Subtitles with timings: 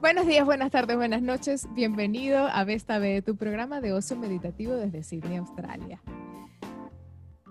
[0.00, 1.66] Buenos días, buenas tardes, buenas noches.
[1.74, 6.00] Bienvenido a Vesta B, tu programa de ocio meditativo desde Sydney, Australia.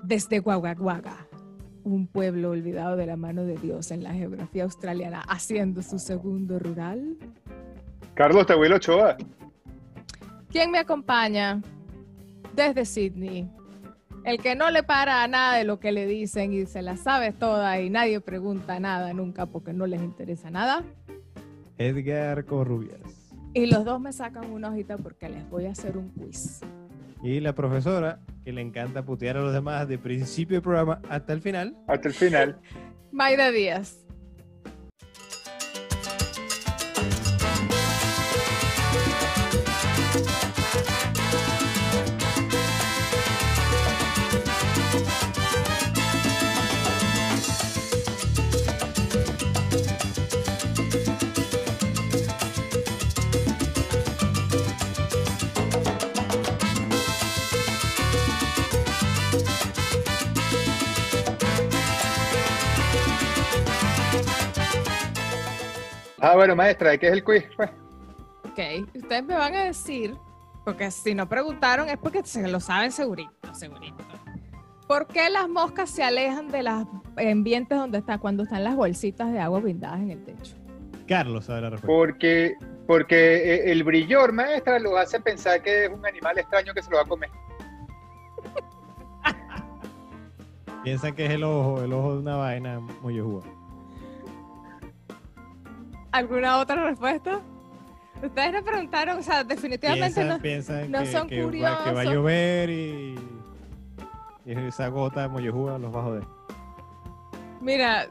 [0.01, 1.27] Desde Guaguaguaga,
[1.83, 6.57] un pueblo olvidado de la mano de Dios en la geografía australiana, haciendo su segundo
[6.57, 7.17] rural.
[8.13, 9.17] Carlos Tabuelo Ochoa.
[10.49, 11.61] ¿Quién me acompaña?
[12.55, 13.51] Desde Sydney.
[14.23, 16.95] El que no le para a nada de lo que le dicen y se la
[16.95, 20.85] sabe toda y nadie pregunta nada nunca porque no les interesa nada.
[21.77, 23.33] Edgar Corrubias.
[23.53, 26.61] Y los dos me sacan una hojita porque les voy a hacer un quiz.
[27.23, 31.33] Y la profesora, que le encanta putear a los demás de principio del programa hasta
[31.33, 31.75] el final.
[31.87, 32.59] Hasta el final.
[33.11, 34.06] Mayra Díaz.
[66.29, 67.45] Ah, bueno, maestra, ¿de qué es el quiz?
[67.55, 67.69] Pues,
[68.43, 68.59] Ok,
[68.93, 70.13] ustedes me van a decir,
[70.65, 74.03] porque si no preguntaron es porque se lo saben segurito, segurito.
[74.89, 79.31] ¿Por qué las moscas se alejan de los ambientes donde está cuando están las bolsitas
[79.31, 80.57] de agua brindadas en el techo?
[81.07, 81.87] Carlos sabe la respuesta.
[81.87, 82.55] porque,
[82.87, 86.91] porque eh, el brillor, maestra, lo hace pensar que es un animal extraño que se
[86.91, 87.29] lo va a comer.
[90.83, 93.56] Piensan que es el ojo, el ojo de una vaina muy jugo.
[96.17, 97.41] ¿Alguna otra respuesta?
[98.23, 100.41] Ustedes no preguntaron, o sea, definitivamente Piensan, no.
[100.41, 102.13] piensan no que, son que va, que va a curiosos.
[102.13, 103.19] llover y,
[104.43, 106.23] y esa gota los va a joder.
[107.61, 108.07] Mira,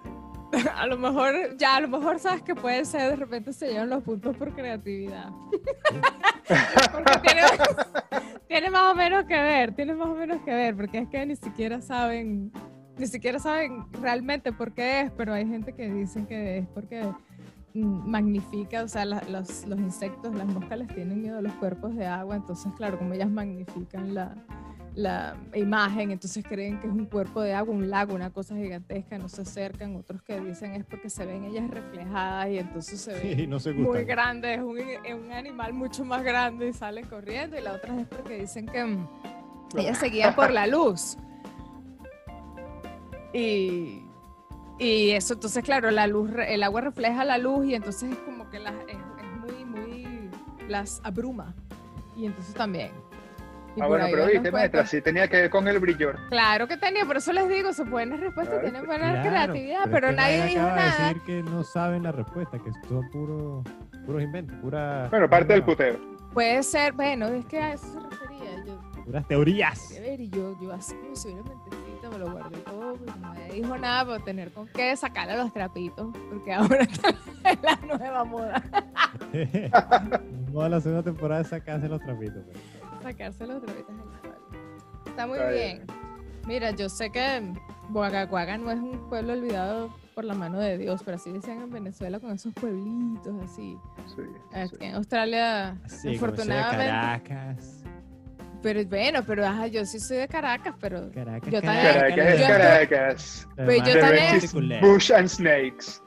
[0.77, 3.91] a lo mejor, ya, a lo mejor sabes que puede ser, de repente se llevan
[3.91, 5.31] los puntos por creatividad.
[6.93, 7.43] porque tiene,
[8.48, 11.27] tiene más o menos que ver, tiene más o menos que ver, porque es que
[11.27, 12.53] ni siquiera saben,
[12.98, 17.03] ni siquiera saben realmente por qué es, pero hay gente que dicen que es porque
[17.85, 21.95] magnifica, o sea, la- los, los insectos, las moscas les tienen miedo a los cuerpos
[21.97, 24.35] de agua, entonces, claro, como ellas magnifican la,
[24.95, 29.19] la imagen, entonces creen que es un cuerpo de agua, un lago, una cosa gigantesca,
[29.19, 33.13] no se acercan, otros que dicen es porque se ven ellas reflejadas y entonces se
[33.13, 36.73] ven Y no se muy grande, es un, es un animal mucho más grande y
[36.73, 39.09] salen corriendo y la otra es porque dicen que mm,
[39.77, 41.19] ellas se guían por la luz.
[43.35, 44.05] Y,
[44.79, 48.19] y eso, entonces claro, la luz, re- el agua refleja la luz y entonces es
[48.19, 50.31] como que las, es, es muy, muy,
[50.69, 51.55] las abruma.
[52.17, 52.91] Y entonces también.
[53.77, 56.19] Y Ah, bueno, pero viste, maestra, sí tenía que ver con el brillor.
[56.31, 59.81] Claro que tenía, por eso les digo, son buenas respuestas, Claro, tienen buena Claro, creatividad,
[59.91, 60.85] pero que nadie dijo nada.
[61.09, 63.65] decir que no saben la respuesta, que son puros,
[64.07, 66.17] puros inventos, pura, Bueno, parte del pura- puteo.
[66.33, 68.65] Puede ser, bueno, es que a eso se refería.
[68.67, 69.91] Yo puras teorías.
[70.01, 71.66] ver y yo, yo así como si hubiera mentecita,
[72.19, 75.53] me lo guardé todo, porque no me dijo nada por tener con qué sacarle los
[75.53, 77.09] trapitos, porque ahora está
[77.45, 78.63] en la nueva moda,
[80.53, 82.43] Toda la segunda temporada de sacarse los trapitos.
[82.45, 83.03] pues.
[83.03, 83.95] sacarse los trapitos.
[85.07, 85.85] Está muy Está bien.
[85.87, 85.97] bien.
[86.47, 87.53] Mira, yo sé que
[87.91, 91.71] Guagaguaga no es un pueblo olvidado por la mano de Dios, pero así decían en
[91.71, 93.77] Venezuela con esos pueblitos así.
[94.07, 94.23] Sí,
[94.55, 94.85] Aquí sí.
[94.85, 96.87] en Australia, Sí, afortunadamente.
[96.87, 97.83] Caracas.
[98.67, 102.49] Pero bueno, pero ajá, yo sí soy de Caracas, pero Caracas, Yo también- Caracas es
[102.49, 103.49] Caracas.
[103.55, 106.03] Pero yo también- Bush and Snakes.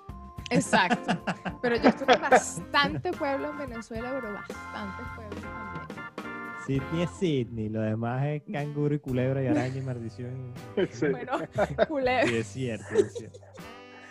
[0.51, 1.23] exacto.
[1.61, 6.59] Pero yo estuve en bastante pueblo en Venezuela, pero bastante pueblo también.
[6.67, 10.53] Sydney es Sydney, lo demás es canguro y culebra y araña y maldición.
[10.91, 11.07] Sí.
[11.07, 11.31] Bueno,
[11.87, 13.39] culebra, Sí, es cierto, es cierto.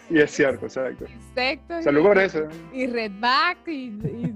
[0.08, 1.04] Y es cierto, exacto.
[1.06, 2.48] insectos Salud y, por eso.
[2.72, 4.34] y redback y, y,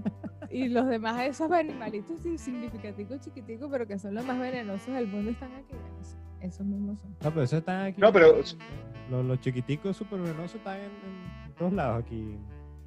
[0.53, 5.31] y los demás esos animalitos insignificativos chiquiticos, pero que son los más venenosos del mundo
[5.31, 5.75] están aquí.
[6.41, 7.11] Esos mismos son.
[7.23, 8.01] No, pero eso están aquí.
[8.01, 8.37] No, pero-
[9.11, 10.91] Los, los chiquiticos super venenosos están en,
[11.47, 12.37] en todos lados aquí,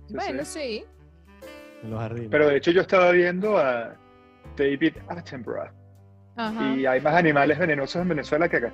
[0.09, 0.59] bueno, sí.
[0.59, 0.85] sí.
[1.83, 2.29] en los jardines.
[2.31, 3.95] Pero de hecho yo estaba viendo a
[4.57, 5.69] David Attenborough
[6.35, 6.75] Ajá.
[6.75, 8.73] y hay más animales venenosos en Venezuela que acá.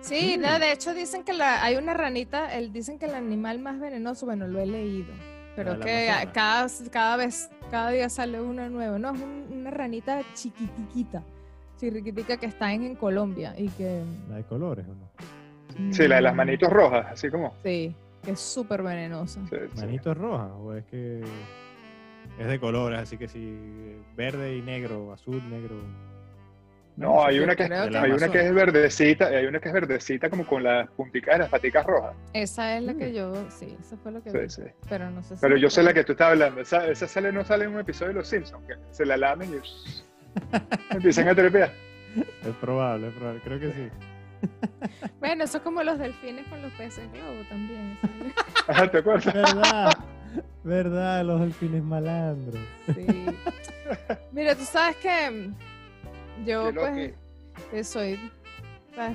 [0.00, 3.58] Sí, no, de hecho dicen que la, hay una ranita, el, dicen que el animal
[3.60, 5.12] más venenoso, bueno, lo he leído,
[5.56, 6.32] pero que Amazonas.
[6.34, 11.22] cada, cada vez, cada día sale uno nuevo, no, es un- una ranita chiquitiquita,
[11.76, 14.02] chiquititica que está en, en Colombia y que...
[14.28, 15.10] La de colores, ¿o no?
[15.92, 17.52] Sí, la de las manitos rojas, así como.
[17.64, 19.40] Sí, que es súper venenosa.
[19.50, 19.80] sí, sí.
[19.80, 20.50] ¿Manitos rojas?
[20.56, 21.20] ¿O es que
[22.38, 23.00] es de colores?
[23.00, 25.74] Así que si verde y negro, azul, negro.
[26.96, 30.46] No, hay una que, hay una que es verdecita, hay una que es verdecita como
[30.46, 32.14] con las punticas de las paticas rojas.
[32.32, 34.48] Esa es la que yo, sí, eso fue lo que vi.
[34.48, 34.70] Sí, sí.
[34.88, 35.40] Pero no sé si.
[35.40, 36.60] Pero yo sé la que tú estás hablando.
[36.60, 39.54] Esa, esa sale, no sale en un episodio de Los Simpsons, que se la lamen
[39.54, 41.72] y empiezan a trepear.
[42.16, 43.40] Es probable, es probable.
[43.42, 43.88] Creo que sí.
[45.18, 47.98] Bueno, eso es como los delfines con los peces globo también.
[48.92, 49.32] ¿te acuerdas?
[49.32, 49.92] ¿Verdad?
[50.62, 51.24] ¿Verdad?
[51.24, 52.62] Los delfines malandros.
[52.94, 53.06] Sí.
[54.32, 55.54] Mira, tú sabes que mm,
[56.44, 57.12] yo pues
[57.70, 58.18] que soy,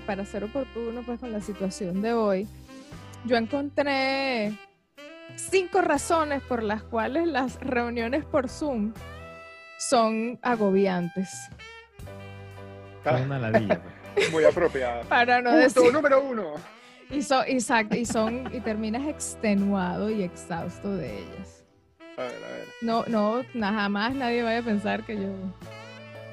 [0.05, 2.47] para ser oportuno pues con la situación de hoy,
[3.25, 4.53] yo encontré
[5.35, 8.93] cinco razones por las cuales las reuniones por Zoom
[9.77, 11.29] son agobiantes.
[13.05, 13.81] Es una ladilla.
[14.13, 14.31] pues.
[14.31, 15.01] Muy apropiada.
[15.03, 15.93] Para no Punto decir.
[15.93, 16.53] número uno.
[17.09, 21.65] Y son, exacto, y son, y terminas extenuado y exhausto de ellas.
[22.17, 22.67] A ver, a ver.
[22.81, 25.29] No, no, jamás nadie vaya a pensar que yo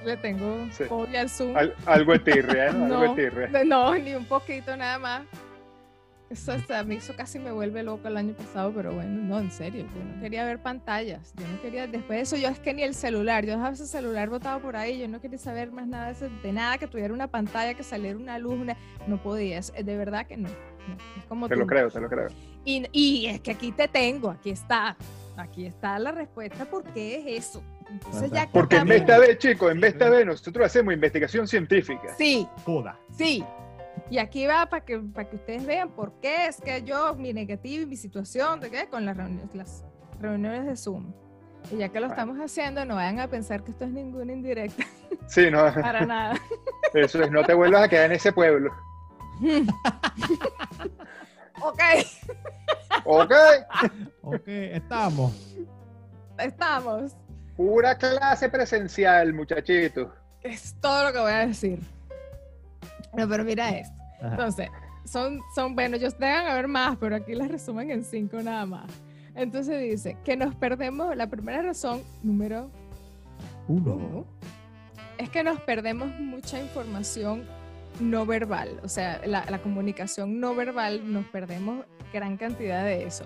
[0.07, 0.85] le tengo Sí.
[0.85, 1.57] fobia al Zoom.
[1.57, 3.01] Al- algo de tirria, ¿no?
[3.01, 5.23] Algo No, ni un poquito nada más.
[6.29, 9.39] Eso, hasta a mí eso casi me vuelve loco el año pasado, pero bueno, no,
[9.39, 12.59] en serio, yo no quería ver pantallas, yo no quería, después de eso yo es
[12.59, 15.71] que ni el celular, yo dejaba ese celular botado por ahí, yo no quería saber
[15.71, 18.77] más nada de, de nada, que tuviera una pantalla, que saliera una luz, una-
[19.07, 21.61] no podía, es- de verdad que no, no, es como Te tú.
[21.61, 22.27] lo creo, te lo creo.
[22.65, 24.97] Y, y es que aquí te tengo, aquí está,
[25.37, 27.63] aquí está la respuesta, ¿por qué es eso?
[27.91, 32.15] Entonces ya que Porque en vez, chicos, en esta vez nosotros hacemos investigación científica.
[32.19, 32.99] Sí, Joda.
[33.17, 33.45] Sí.
[34.11, 37.33] Y aquí va para que, para que ustedes vean por qué es que yo, mi
[37.33, 38.89] negativo y mi situación, ¿de qué?
[38.89, 39.85] Con las reuniones, las
[40.21, 41.13] reuniones de Zoom.
[41.73, 44.85] Y ya que lo estamos haciendo, no vayan a pensar que esto es ninguna indirecta,
[45.27, 46.35] Sí, no, para nada.
[46.95, 48.73] eso es, no te vuelvas a quedar en ese pueblo.
[51.61, 51.81] ok,
[53.05, 53.33] Ok,
[54.27, 55.33] Ok, estamos.
[56.37, 57.17] estamos.
[57.57, 60.09] pura clase presencial, muchachitos.
[60.43, 61.81] Es todo lo que voy a decir.
[63.17, 63.95] No, pero mira esto.
[64.21, 64.31] Ajá.
[64.31, 64.69] Entonces,
[65.05, 68.91] son, son, bueno, ellos deben haber más, pero aquí las resumen en cinco nada más.
[69.37, 72.69] Entonces dice que nos perdemos, la primera razón, número
[73.69, 74.27] Uno.
[75.19, 77.47] es que nos perdemos mucha información
[78.01, 83.25] no verbal, o sea, la, la comunicación no verbal, nos perdemos gran cantidad de eso.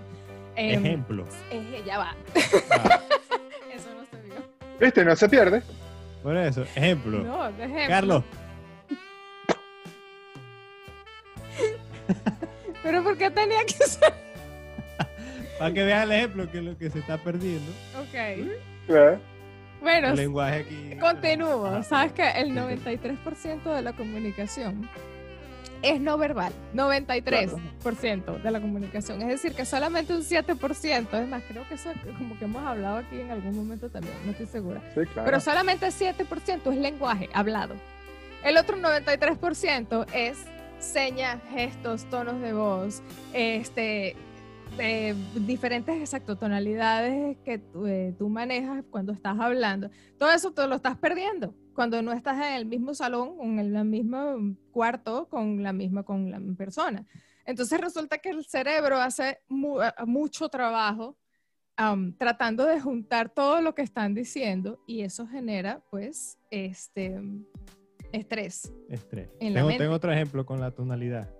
[0.55, 1.25] Em, Ejemplo.
[1.51, 2.15] eh, ya va,
[2.71, 2.99] Ah,
[3.73, 4.35] eso no se vio.
[4.79, 5.05] ¿Viste?
[5.05, 5.61] No se pierde.
[6.23, 7.19] por eso, ejemplo.
[7.19, 7.87] No, de ejemplo.
[7.87, 8.23] Carlos,
[12.83, 14.13] Pero ¿por qué tenía que ser?
[15.59, 17.71] para que vean el ejemplo que es lo que se está perdiendo.
[17.99, 18.13] Ok.
[18.13, 19.19] ¿Eh?
[19.81, 20.97] Bueno, El lenguaje aquí.
[20.99, 21.81] continúo.
[21.83, 22.97] Sabes que el Sí, sí.
[22.99, 24.89] 93% de la comunicación
[25.81, 26.53] es no verbal.
[26.73, 29.21] 93% de la comunicación.
[29.21, 32.97] Es decir, que solamente un 7%, es más, creo que eso como que hemos hablado
[32.97, 34.81] aquí en algún momento también, no estoy segura.
[34.93, 35.25] Sí, claro.
[35.25, 37.75] Pero solamente 7% es lenguaje hablado.
[38.43, 40.37] El otro 93% es
[40.79, 44.15] señas, gestos, tonos de voz, este,
[44.79, 49.91] eh, diferentes exacto tonalidades que tú, eh, tú manejas cuando estás hablando.
[50.17, 53.85] Todo eso te lo estás perdiendo cuando no estás en el mismo salón, en el
[53.85, 57.05] mismo cuarto con la misma con la misma persona.
[57.45, 61.17] Entonces resulta que el cerebro hace mu- eh, mucho trabajo
[61.77, 67.19] am, tratando de juntar todo lo que están diciendo y eso genera pues este
[68.11, 68.71] estrés.
[68.89, 69.29] Estrés.
[69.39, 69.83] En la Tengo, mente.
[69.83, 71.33] tengo otro ejemplo con la tonalidad.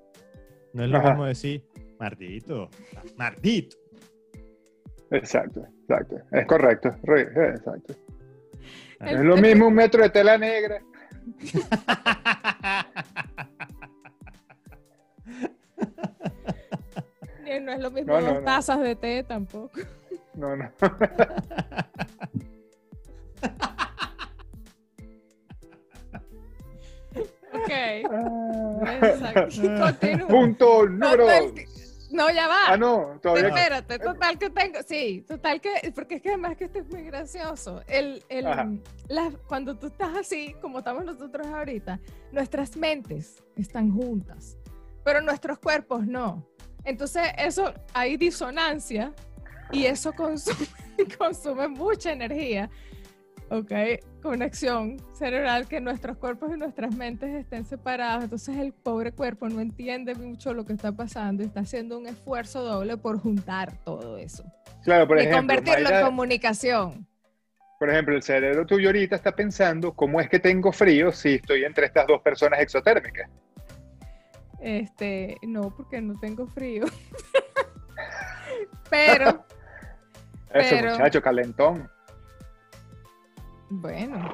[0.74, 1.10] No es lo Ajá.
[1.10, 1.66] mismo decir
[2.00, 2.70] Martito.
[3.18, 3.78] Martito.
[5.12, 6.16] Exacto, exacto.
[6.32, 6.96] Es correcto.
[7.04, 7.94] re- exacto.
[9.06, 10.82] Es lo mismo un metro de tela negra.
[17.46, 18.42] Y No es lo mismo No, no, dos no.
[18.44, 19.80] tazas de té tampoco.
[20.36, 20.72] No, no.
[27.54, 27.72] Ok.
[28.10, 29.48] Ah.
[30.28, 31.52] Punto número dos.
[32.12, 32.58] No, ya va.
[32.68, 33.56] Ah, no, todavía no.
[33.56, 37.04] Espérate, total que tengo, sí, total que, porque es que además que esto es muy
[37.04, 37.82] gracioso.
[37.88, 38.44] El, el,
[39.08, 42.00] la- cuando tú estás así, como estamos nosotros ahorita,
[42.32, 44.58] nuestras mentes están juntas,
[45.04, 46.46] pero nuestros cuerpos no.
[46.84, 49.14] Entonces, eso, hay disonancia
[49.72, 50.68] y eso consume,
[51.18, 52.70] consume mucha energía.
[53.52, 53.72] ¿Ok?
[54.24, 58.24] Conexión cerebral, que nuestros cuerpos y nuestras mentes estén separados.
[58.24, 62.08] Entonces el pobre cuerpo no entiende mucho lo que está pasando y está haciendo un
[62.08, 64.44] esfuerzo doble por juntar todo eso
[64.84, 67.08] Claro, por y ejemplo, convertirlo en comunicación.
[67.78, 71.66] por ejemplo, el cerebro tuyo ahorita está pensando cómo es que tengo frío si estoy
[71.66, 73.30] entre estas dos personas exotérmicas.
[74.60, 76.86] Este, no, porque no tengo frío.
[78.90, 79.46] Pero,
[80.54, 81.90] Ese Pero- muchacho calentón.
[83.72, 84.34] Bueno,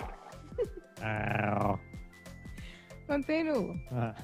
[1.02, 1.78] Ah,
[3.06, 3.76] Continúo.
[3.92, 4.16] Ajá.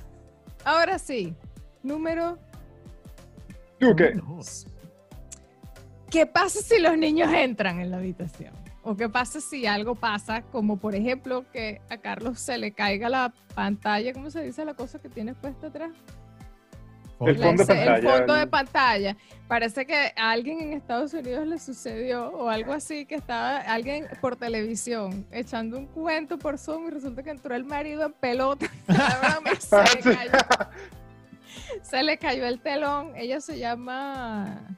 [0.66, 1.36] Ahora sí,
[1.84, 2.38] número
[3.80, 4.12] ¿Tú qué?
[4.14, 4.66] Dos.
[6.10, 8.54] ¿Qué pasa si los niños entran en la habitación?
[8.82, 13.08] ¿O qué pasa si algo pasa, como por ejemplo que a Carlos se le caiga
[13.08, 15.92] la pantalla, ¿cómo se dice la cosa que tienes puesta atrás?
[17.22, 19.18] El fondo de el pantalla, fondo de el- pantalla.
[19.48, 24.08] Parece que a alguien en Estados Unidos le sucedió o algo así, que estaba alguien
[24.20, 28.66] por televisión echando un cuento por Zoom y resulta que entró el marido en pelota.
[29.60, 30.32] Se, le cayó,
[31.84, 33.14] se le cayó el telón.
[33.16, 34.76] Ella se llama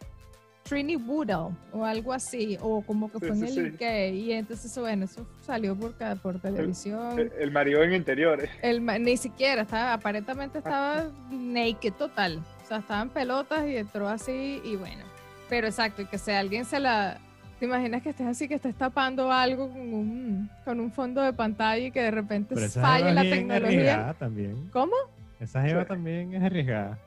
[0.67, 3.61] Trini Woodall o algo así, o como que Sí, fue en el sí.
[3.75, 4.13] UK.
[4.15, 5.93] Y entonces, bueno, eso salió por,
[6.23, 7.19] por televisión.
[7.19, 8.49] El, el marido en interiores.
[8.63, 12.41] El ni siquiera, estaba, aparentemente estaba naked total.
[12.63, 15.03] O sea, estaba en pelotas y entró así y bueno.
[15.49, 17.19] Pero exacto, y que si alguien se la...
[17.59, 21.31] ¿Te imaginas que estés así, que estés tapando algo con un, con un fondo de
[21.31, 23.55] pantalla y que de repente falle la tecnología?
[23.67, 24.69] arriesgada también.
[24.73, 24.93] ¿Cómo?
[25.39, 25.87] Esa jeva Sí.
[25.89, 26.97] también es arriesgada.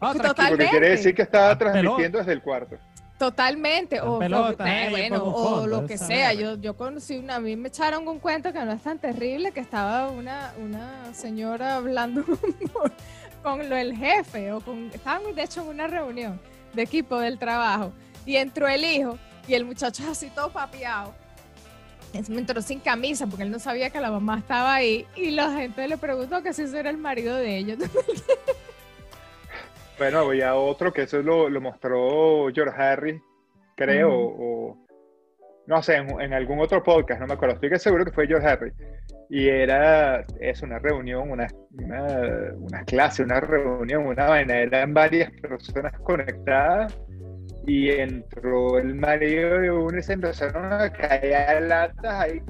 [0.00, 0.48] Total.
[0.50, 2.76] Porque quiere decir que estaba Ah, transmitiendo desde el cuarto.
[3.18, 6.32] Totalmente, o, pelotas, o- eh, eh, bueno, o lo que sea.
[6.34, 9.50] Yo, yo conocí una, a mí me echaron un cuento que no es tan terrible,
[9.52, 12.24] que estaba una, una señora hablando
[13.42, 16.40] con, lo del jefe, o con, estaban de hecho en una reunión
[16.74, 17.92] de equipo del trabajo,
[18.24, 21.12] y entró el hijo, y el muchacho así todo papeado.
[22.12, 25.30] Es- Me entró sin camisa porque él no sabía que la mamá estaba ahí y
[25.32, 27.78] la gente le preguntó que si ese era el marido de ellos.
[29.98, 33.20] Bueno, había otro que eso lo, lo mostró George Harris,
[33.74, 34.76] creo, o
[35.66, 37.56] no sé, en, en algún otro podcast, no me acuerdo.
[37.56, 38.74] Estoy que seguro que fue George Harris.
[39.28, 44.56] Y era, es una reunión, una, una, una clase, una reunión, una vaina.
[44.56, 46.96] Eran varias personas conectadas
[47.66, 52.42] y entró el marido de uno y se empezaron a caer latas ahí.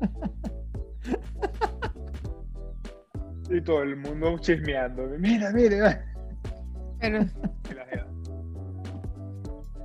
[3.50, 5.06] Y todo el mundo chismeando.
[5.18, 6.13] Mira, mira.
[7.04, 7.24] Pero.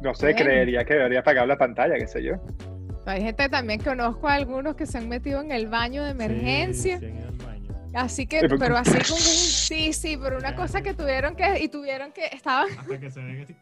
[0.02, 2.36] No sé, creería que debería apagar la pantalla, qué sé yo.
[3.06, 7.00] hay gente también, conozco a algunos que se han metido en el baño de emergencia.
[7.00, 7.76] Sí, sí, en el baño.
[7.94, 11.60] Así que, pero- pero así con un, sí, sí, pero una cosa que tuvieron que,
[11.60, 13.56] y tuvieron que, estaban, Hasta que se ven así.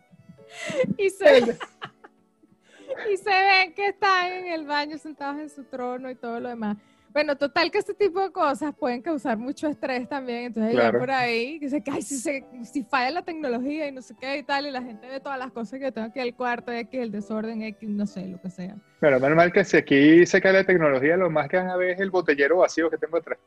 [0.99, 1.39] y se,
[3.13, 6.49] y se ven que están en el baño sentados en su trono y todo lo
[6.49, 6.77] demás.
[7.17, 10.99] Bueno, total que este tipo de cosas pueden causar mucho estrés también, entonces ya Claro.
[10.99, 14.37] por ahí, que se cae, si, se, si falla la tecnología y no sé qué
[14.37, 16.99] y tal, y la gente ve todas las cosas que tengo aquí al cuarto, X,
[17.01, 18.75] el desorden, X, no sé, lo que sea.
[18.99, 21.75] Pero menos mal que si aquí se cae la tecnología, lo más que van a
[21.75, 23.39] ver es el botellero vacío que tengo atrás.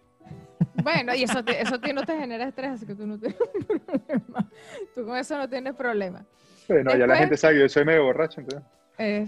[0.83, 3.39] Bueno, y eso, te- eso ti no te genera estrés, así que tú no tienes
[3.87, 4.51] problema.
[4.97, 6.27] Tú con eso no tienes problema.
[6.67, 8.69] Bueno, ya la Después- gente sabe yo soy medio borracho, entonces.
[8.99, 9.27] Eh,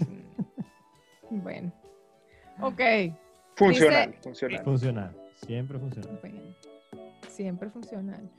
[1.31, 1.73] bueno.
[2.61, 2.81] Ok.
[3.67, 4.65] Funcional, Dice- funcional.
[4.65, 5.17] Funcional.
[5.47, 6.19] Siempre funcional.
[6.21, 6.41] Bueno,
[7.29, 8.31] siempre funcional.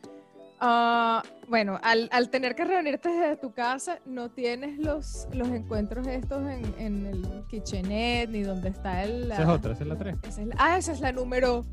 [0.65, 6.07] Ah, bueno, al, al tener que reunirte desde tu casa, no tienes los, los encuentros
[6.07, 9.29] estos en, en el kitchenette, ni donde está el...
[9.31, 10.15] Esa es otra, esa es la 3.
[10.25, 11.65] esa es la- ah, esa es la número...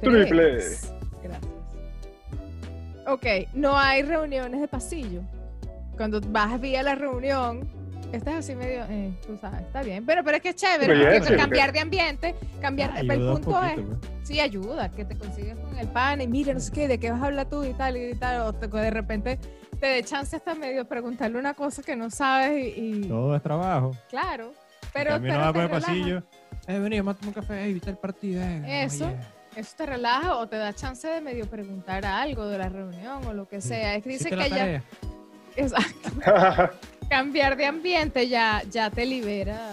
[0.00, 0.54] Triple.
[1.22, 1.50] Gracias.
[3.06, 5.20] Ok, no hay reuniones de pasillo.
[5.96, 7.68] Cuando vas vía la reunión,
[8.16, 10.04] estás así medio, eh, tú sabes, está bien.
[10.06, 12.90] Pero, pero es que es chévere, porque es cambiar de ambiente, cambiar...
[12.96, 13.86] Ayuda el un punto poquito, es...
[14.00, 14.12] pues.
[14.28, 17.10] Sí, ayuda, que te consigues con el pan y mira, no sé qué, de qué
[17.10, 19.38] vas a hablar tú y tal y tal, o te- de repente
[19.80, 23.42] te dé chance hasta medio preguntarle una cosa que no sabes y, y- Todo es
[23.42, 23.96] trabajo.
[24.10, 24.52] claro,
[24.92, 26.22] Pero, pero, También pero no va te por el pasillo.
[26.68, 28.42] Eh, vení, tomar un café y viste el partido.
[28.42, 28.84] eh.
[28.84, 29.10] Eso.
[29.56, 33.34] Eso te relaja o te da chance de medio preguntar algo de la reunión o
[33.34, 33.96] lo que sea.
[33.96, 34.82] Es que dice ¿Hiciste la que ya
[35.56, 36.08] exacto,
[37.12, 39.72] cambiar de ambiente ya, ya te libera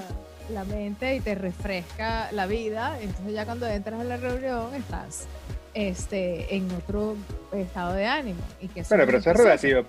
[0.50, 3.00] la mente y te refresca la vida.
[3.02, 5.26] Entonces ya cuando entras a la reunión estás
[5.74, 7.16] este, en otro
[7.54, 8.42] estado de ánimo.
[8.60, 9.84] Y que Bueno, pero eso es relativo.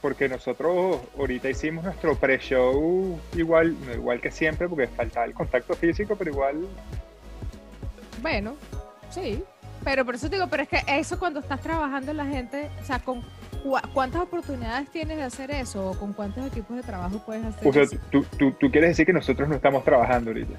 [0.00, 5.74] Porque nosotros ahorita hicimos nuestro pre-show igual, no igual que siempre, porque faltaba el contacto
[5.74, 6.66] físico, pero igual
[8.20, 8.56] Bueno,
[9.08, 9.40] sí.
[9.84, 12.98] Pero por eso digo, pero es que eso cuando estás trabajando la gente, o sea,
[12.98, 13.22] con
[13.92, 15.90] ¿cuántas oportunidades tienes de hacer eso?
[15.90, 17.96] ¿O con cuántos equipos de trabajo puedes hacer O sea, eso?
[18.10, 20.54] tú, tú, tú quieres decir que nosotros no estamos trabajando ahorita.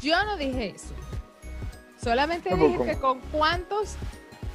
[0.00, 0.94] Yo no dije eso.
[2.02, 2.90] Solamente ¿Cómo, dije cómo?
[2.90, 3.94] que con cuántos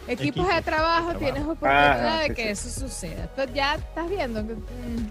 [0.08, 1.52] equipos, Equipos de trabajo de tienes trabajo.
[1.54, 2.50] oportunidad Ajá, de sí, que sí.
[2.70, 3.24] eso suceda.
[3.24, 4.54] Entonces ya estás viendo que...
[4.56, 5.10] mm,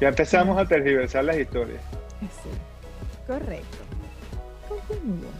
[0.00, 1.80] Ya empezamos a tergiversar las historias.
[2.20, 2.50] sí,
[3.26, 3.78] correcto.
[4.68, 5.30] Continúo.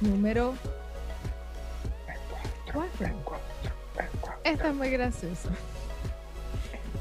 [0.00, 0.54] Número
[2.72, 3.14] 4.
[4.44, 5.50] Esta es muy graciosa.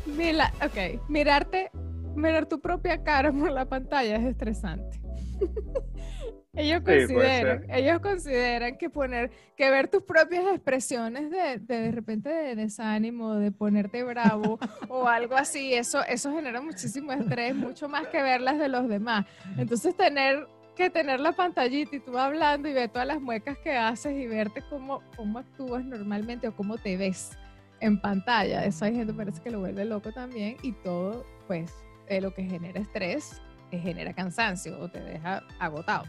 [0.06, 1.72] Mira, ok, mirarte,
[2.16, 5.02] mirar tu propia cara por la pantalla es estresante.
[6.56, 11.92] ellos Sí, consideran, ellos consideran que poner, que ver tus propias expresiones de de, de
[11.92, 17.90] repente de desánimo, de ponerte bravo o algo así, eso, eso genera muchísimo estrés, mucho
[17.90, 19.26] más que ver las de los demás.
[19.58, 23.78] Entonces tener que tener la pantallita y tú hablando y ver todas las muecas que
[23.78, 27.38] haces y verte cómo, cómo actúas normalmente o cómo te ves
[27.80, 28.66] en pantalla.
[28.66, 31.72] Eso hay gente que parece que lo vuelve loco también y todo, pues,
[32.08, 36.06] eh, lo que genera estrés eh, genera cansancio o te deja agotado.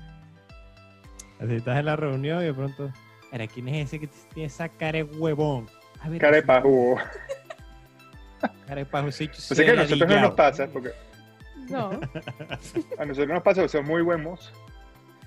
[1.41, 2.91] Así estás en la reunión y de pronto,
[3.35, 5.67] Mira, ¿quién es ese que tiene esa cara de huevón?
[6.21, 6.99] Cara de pajugo.
[8.69, 9.33] Cara de pajucito.
[9.39, 10.93] Así que a nosotros no nos pasa, porque
[11.69, 11.91] No,
[12.99, 14.51] a nosotros nos pasa, son muy buen mozo.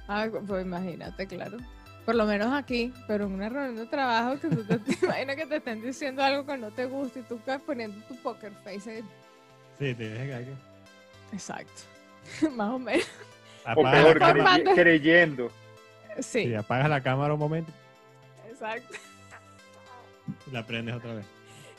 [0.07, 1.57] ah, pues imagínate, claro.
[2.05, 5.35] Por lo menos aquí, pero en una reunión de trabajo que tú te, te imaginas
[5.35, 8.51] que te estén diciendo algo que no te gusta y tú estás poniendo tu poker
[8.63, 8.91] face.
[8.91, 9.01] ahí.
[9.79, 11.35] Sí, tienes que- que.
[11.35, 11.81] Exacto.
[12.55, 13.05] Más o menos.
[13.75, 14.19] O peor,
[14.75, 15.49] creyendo.
[16.19, 17.71] Sí, Sí, apagas la cámara un momento
[18.49, 18.95] exacto.
[20.47, 21.25] y la prendes otra vez.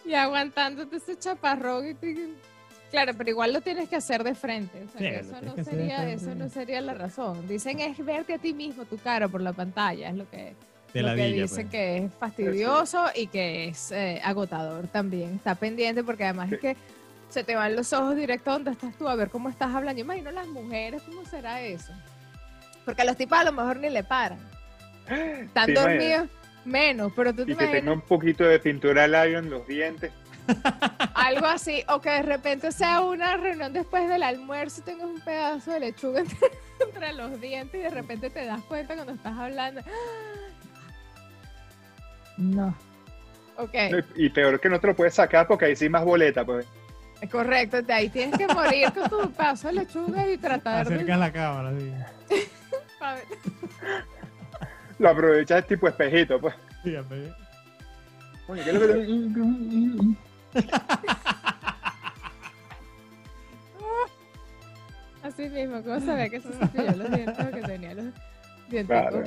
[0.04, 1.88] Y aguantándote ese chaparrón.
[1.88, 2.34] y te-
[2.90, 4.82] Claro, pero igual lo tienes que hacer de frente.
[4.84, 6.12] O sea, Sí, eso, no sería, frente.
[6.14, 7.46] eso no sería la razón.
[7.46, 10.08] Dicen es verte a ti mismo, tu cara por la pantalla.
[10.08, 10.54] Es lo que,
[10.94, 11.70] De lo que ladilla, dicen pues.
[11.70, 15.34] que es fastidioso y que es eh, agotador también.
[15.34, 16.76] Está pendiente porque además es que
[17.28, 19.98] se te van los ojos directo donde estás tú a ver cómo estás hablando.
[19.98, 21.92] Yo imagino las mujeres, ¿cómo será eso?
[22.86, 24.38] Porque a los tipos a lo mejor ni le paran.
[25.08, 26.28] Están Sí, dormidos
[26.64, 30.10] menos, pero tú te Y que tenga un poquito de pintura labio en los dientes.
[31.14, 35.20] Algo así, o que de repente sea una reunión después del almuerzo y tengas un
[35.20, 36.38] pedazo de lechuga entre,
[36.86, 39.82] entre los dientes y de repente te das cuenta cuando estás hablando.
[42.36, 42.74] No.
[43.56, 43.74] Ok,
[44.14, 46.64] Y peor que no te lo puedes sacar porque ahí sí más boleta, pues.
[47.20, 47.82] es correcto.
[47.82, 50.94] De ahí tienes que morir con tu pedazo de lechuga y tratar de...
[50.94, 51.92] Acercas la cámara, sí.
[54.98, 56.54] Lo aprovechas tipo espejito, pues.
[56.84, 56.94] Sí.
[58.46, 60.27] Coño, ¿qué es lo que
[65.22, 68.04] Así mismo, ¿cómo sabía que se cepilló los dientes o que tenía los
[68.70, 68.86] dientes?
[68.86, 69.22] Claro.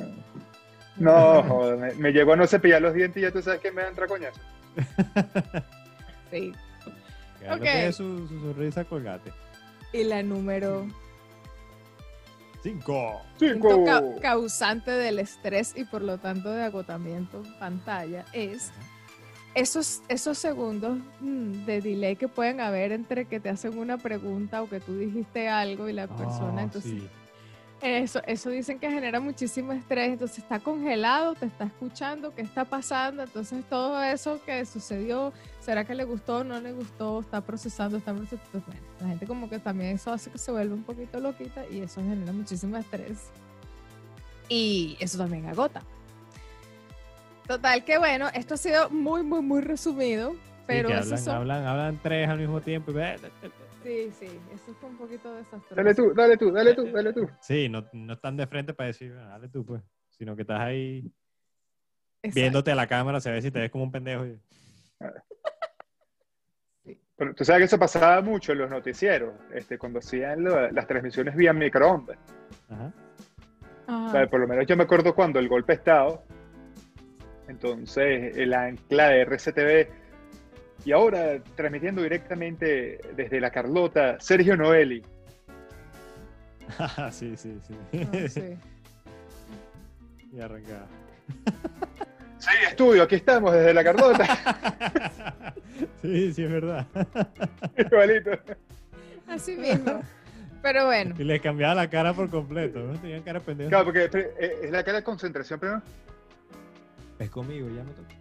[0.96, 3.70] No, joder, me, me llegó a no cepillar los dientes y ya tú sabes que
[3.72, 4.40] me dan coñazo.
[6.30, 6.50] Sí.
[7.40, 7.62] Carlos Ok.
[7.62, 9.30] tiene su, su sonrisa colgate.
[9.92, 10.86] Y la número
[12.62, 13.20] Cinco.
[13.38, 13.68] Cinco.
[13.68, 18.72] Punto ca- causante del estrés y por lo tanto de agotamiento en pantalla es
[19.54, 24.62] esos, esos segundos mm, de delay que pueden haber entre que te hacen una pregunta
[24.62, 27.08] o que tú dijiste algo y la persona, Ah, entonces sí.
[27.82, 32.64] eso, eso dicen que genera muchísimo estrés, entonces está congelado, te está escuchando, qué está
[32.64, 37.20] pasando, entonces todo eso que sucedió, ¿será que le gustó o no le gustó?
[37.20, 38.48] Está procesando, está procesando.
[38.52, 41.64] Pues, bueno, la gente como que también eso hace que se vuelva un poquito loquita
[41.70, 43.30] y eso genera muchísimo estrés.
[44.48, 45.82] Y eso también agota.
[47.46, 51.34] Total, que bueno, esto ha sido muy, muy, muy resumido, Sí, pero esos hablan, son...
[51.36, 52.92] hablan, hablan tres al mismo tiempo.
[52.92, 52.94] y
[53.82, 55.74] Sí, sí, eso fue un poquito desastroso.
[55.74, 57.28] Dale tú, dale tú, dale tú, dale tú.
[57.40, 59.82] Sí, no, no están de frente para decir, "Ah, dale tú, pues.
[60.10, 60.98] Sino que estás ahí
[62.22, 62.40] Exacto.
[62.40, 64.24] viéndote a la cámara, se ve si te ves como un pendejo.
[64.26, 64.38] y-
[67.16, 70.86] Pero tú sabes que eso pasaba mucho en los noticieros, este, cuando hacían lo- las
[70.86, 72.18] transmisiones vía microondas.
[72.70, 72.92] Ajá.
[73.86, 74.06] Ajá.
[74.06, 76.24] O sea, por lo menos yo me acuerdo cuando el golpe de Estado,
[77.52, 79.88] entonces el ancla de RCTV,
[80.84, 85.02] y ahora transmitiendo directamente desde la Carlota, Sergio Noeli.
[87.10, 87.74] sí, sí, sí.
[87.94, 88.58] Ah, sí.
[90.32, 90.86] y arrancaba.
[92.38, 94.24] Sí, estudio, aquí estamos desde la Carlota.
[96.02, 96.86] sí, sí, es verdad.
[97.76, 98.30] Igualito.
[99.28, 100.02] Así mismo.
[100.62, 102.98] Pero bueno, Y les cambiaba la cara por completo, ¿no?
[102.98, 103.68] Tenían cara pendejo.
[103.68, 105.82] Claro, porque eh, es la cara de concentración primero.
[107.22, 108.14] Es conmigo, ya me toca.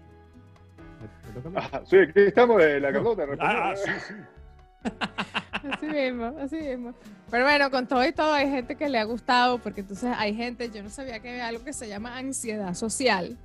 [1.01, 1.57] Me, me toca a mí.
[1.57, 3.23] Ajá, sí, aquí estamos desde la Carlota.
[3.39, 4.13] Ah, sí, sí.
[5.73, 6.93] así mismo, así mismo.
[7.31, 10.35] Pero bueno, con todo y todo hay gente que le ha gustado, porque entonces hay
[10.35, 13.37] gente, yo no sabía que había algo que se llama ansiedad social.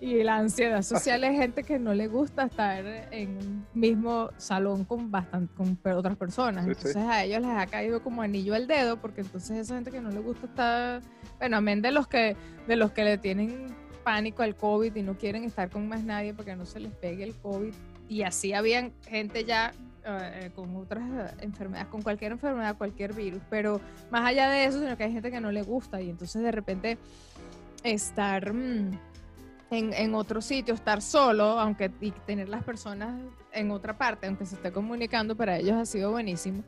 [0.00, 4.84] Y la ansiedad social es gente que no le gusta estar en un mismo salón
[4.84, 6.66] con bastante, con otras personas.
[6.66, 6.88] Sí, sí.
[6.88, 10.00] Entonces a ellos les ha caído como anillo al dedo, porque entonces esa gente que
[10.00, 11.02] no le gusta estar,
[11.38, 13.74] bueno, amén de los que, de los que le tienen
[14.06, 17.24] pánico al COVID y no quieren estar con más nadie porque no se les pegue
[17.24, 17.74] el COVID.
[18.08, 19.72] Y así habían gente ya
[20.04, 23.42] eh, con otras eh, enfermedades, con cualquier enfermedad, cualquier virus.
[23.50, 23.80] Pero
[24.12, 26.52] más allá de eso, sino que hay gente que no le gusta y entonces de
[26.52, 26.98] repente
[27.82, 28.96] estar mm,
[29.72, 34.46] en, en otro sitio, estar solo, aunque y tener las personas en otra parte, aunque
[34.46, 36.62] se esté comunicando, para ellos ha sido buenísimo.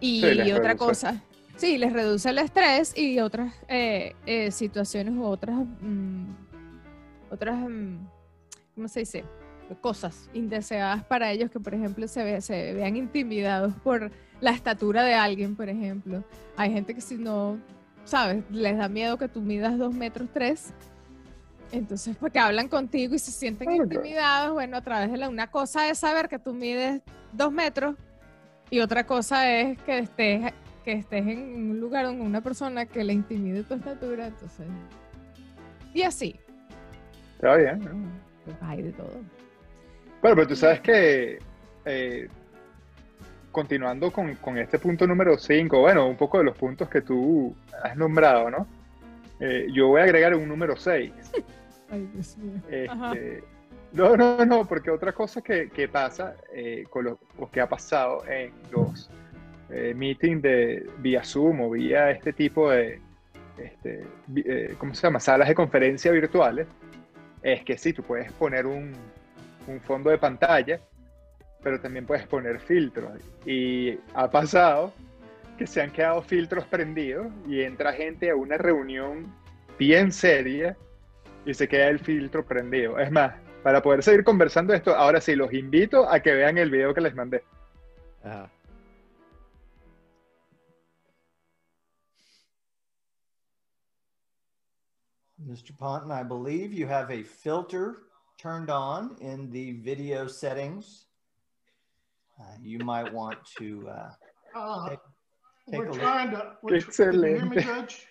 [0.00, 0.76] Y Sí, otra reduce.
[0.76, 1.22] cosa,
[1.56, 6.24] Sí, les reduce el estrés y otras eh, eh, situaciones u otras, mm,
[7.30, 7.96] otras, mm,
[8.74, 9.24] ¿cómo se dice?
[9.80, 14.10] Cosas indeseadas para ellos que, por ejemplo, se, ve- se vean intimidados por
[14.40, 16.22] la estatura de alguien, por ejemplo.
[16.56, 17.58] Hay gente que si no,
[18.04, 18.44] ¿sabes?
[18.50, 20.74] Les da miedo que tú midas dos metros tres.
[21.72, 25.28] Entonces, porque hablan contigo y se sienten intimidados, bueno, a través de la...
[25.28, 27.00] Una cosa es saber que tú mides
[27.32, 27.96] dos metros
[28.70, 30.52] y otra cosa es que estés,
[30.84, 34.66] que estés en un lugar con una persona que le intimide tu estatura, entonces...
[35.94, 36.38] Y así,
[37.44, 37.78] Está bien.
[37.84, 38.66] ¿no?
[38.66, 39.20] hay de todo.
[40.22, 41.38] Bueno, pero tú sabes que,
[41.84, 42.28] eh,
[43.52, 47.54] continuando con, con este punto número 5, bueno, un poco de los puntos que tú
[47.82, 48.66] has nombrado, ¿no?
[49.40, 51.12] Eh, yo voy a agregar un número 6.
[51.90, 52.62] Ay, Dios mío.
[52.70, 53.44] Este,
[53.92, 57.68] no, no, no, porque otra cosa que, que pasa eh, con lo, o que ha
[57.68, 59.10] pasado en los
[59.94, 63.00] meetings de vía Zoom o vía este tipo de,
[63.58, 64.04] este,
[64.78, 65.20] ¿cómo se llama?
[65.20, 66.68] Salas de conferencia virtuales,
[67.44, 68.94] es que sí, tú puedes poner un,
[69.84, 70.80] fondo de pantalla,
[71.62, 73.12] pero también puedes poner filtros.
[73.46, 74.92] Y ha pasado
[75.58, 79.32] que se han quedado filtros prendidos y entra gente a una reunión
[79.78, 80.76] bien seria
[81.44, 82.98] y se queda el filtro prendido.
[82.98, 86.70] Es más, para poder seguir conversando esto, ahora sí, los invito a que vean el
[86.70, 87.42] video que les mandé.
[88.22, 88.50] Ajá.
[95.48, 95.76] Mr.
[95.76, 98.02] Ponton, I believe you have a filter
[98.38, 101.06] turned on in the video settings.
[102.40, 104.10] Uh, you might want to, uh,
[104.56, 104.98] Uh, take
[105.80, 106.00] We're a look.
[106.00, 108.06] trying to, we're tr- can you hear me, Judge?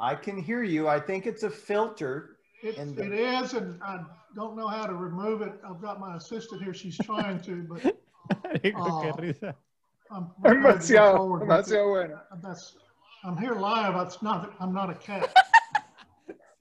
[0.00, 0.88] I can hear you.
[0.88, 2.38] I think it's a filter.
[2.62, 5.52] It, the- it is, and I don't know how to remove it.
[5.68, 7.82] I've got my assistant here, she's trying to, but
[8.62, 9.54] Marico, qué risa.
[10.10, 10.30] I'm.
[10.42, 12.20] prepared to go Demasiado, demasiado bueno.
[12.42, 12.76] That's,
[13.24, 15.32] I'm here live, it's not, I'm not a cat.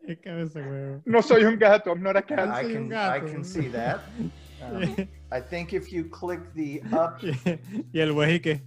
[0.07, 1.01] Es cabeza huevo.
[1.05, 2.49] No soy un gato, I'm not a cat.
[2.49, 4.01] I can, I can see that.
[4.61, 4.81] Um,
[5.31, 7.19] I think if you click the up,
[7.93, 8.63] y el güey que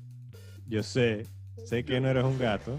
[0.68, 1.24] yo sé,
[1.64, 2.78] sé que no eres un gato.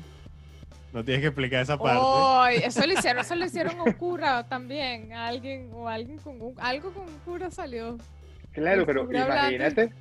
[0.93, 1.99] No tienes que explicar esa parte.
[2.01, 5.11] Ay, eso lo hicieron, eso lo hicieron a un cura también.
[5.11, 7.97] Alguien, o alguien con un, algo con un cura salió.
[8.51, 9.91] Claro, pero imagínate,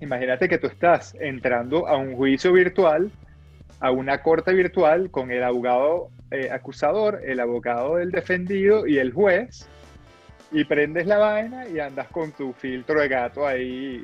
[0.00, 3.12] imagínate que tú estás entrando a un juicio virtual,
[3.78, 9.12] a una corte virtual con el abogado eh, acusador, el abogado del defendido y el
[9.12, 9.68] juez,
[10.50, 14.02] y prendes la vaina y andas con tu filtro de gato ahí.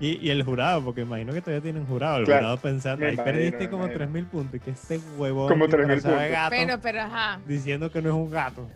[0.00, 2.18] Y, y el jurado, porque imagino que todavía tienen jurado.
[2.18, 2.40] El Claro.
[2.40, 4.06] jurado pensando, ahí imagino, perdiste como imagino.
[4.06, 4.54] 3.000 puntos.
[4.56, 6.30] Y que este huevón Como 3.000 disfrazado de puntos.
[6.42, 7.40] gato, Bueno, pero ajá.
[7.46, 8.68] diciendo que no es un gato.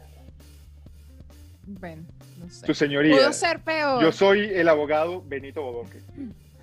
[1.67, 2.03] Bueno,
[2.39, 2.67] no sé.
[2.67, 4.03] Tu señoría, Pudo ser peor.
[4.03, 5.99] yo soy el abogado Benito Bodoque.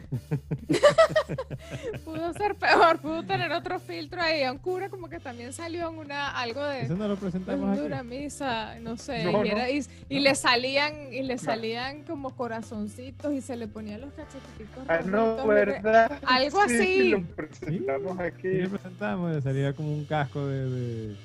[2.06, 3.00] Pudo ser peor.
[3.00, 4.44] Pudo tener otro filtro ahí.
[4.44, 6.82] A un cura como que también salió en una algo de.
[6.82, 8.08] Eso no lo presentamos una aquí.
[8.08, 9.44] misa, no sé, No, y, no.
[9.56, 14.14] era- y- y le salían y le salían como corazoncitos y se le ponían los
[14.14, 16.20] cachetitos Ah, no, ¿verdad?
[16.26, 17.10] Algo Sí, así.
[17.10, 18.52] lo presentamos Sí, aquí.
[18.62, 19.44] lo presentamos.
[19.44, 21.16] Salía como un casco de, de,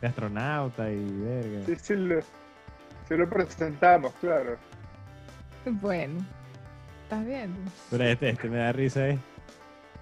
[0.00, 1.66] de astronauta y verga.
[1.66, 4.56] Sí, sí lo, sí lo presentamos, claro.
[5.66, 6.24] Bueno,
[7.08, 7.58] ¿estás viendo?
[7.90, 9.18] Pero este, este me da risa, es.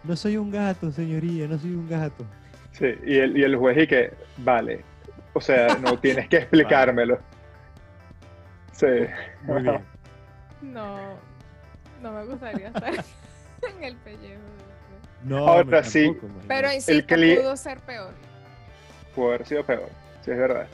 [0.02, 2.24] No soy un gato, señoría, no soy un gato.
[2.72, 4.84] Sí, y el, y el juez y que, vale,
[5.32, 7.18] o sea, no tienes que explicármelo.
[8.72, 8.86] Sí.
[9.42, 9.80] Muy bien.
[10.62, 11.14] No,
[12.02, 12.92] no me gustaría estar
[13.76, 14.40] en el pellejo.
[15.24, 16.06] No, Ahora sí.
[16.06, 16.28] tampoco.
[16.48, 18.12] Pero insisto, cli- pudo ser peor.
[19.14, 19.88] Pudo haber sido peor,
[20.24, 20.66] sí, es verdad.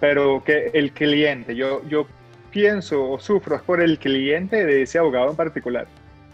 [0.00, 2.06] Pero que el cliente, yo, yo
[2.50, 5.86] pienso o sufro es por el cliente de ese abogado en particular.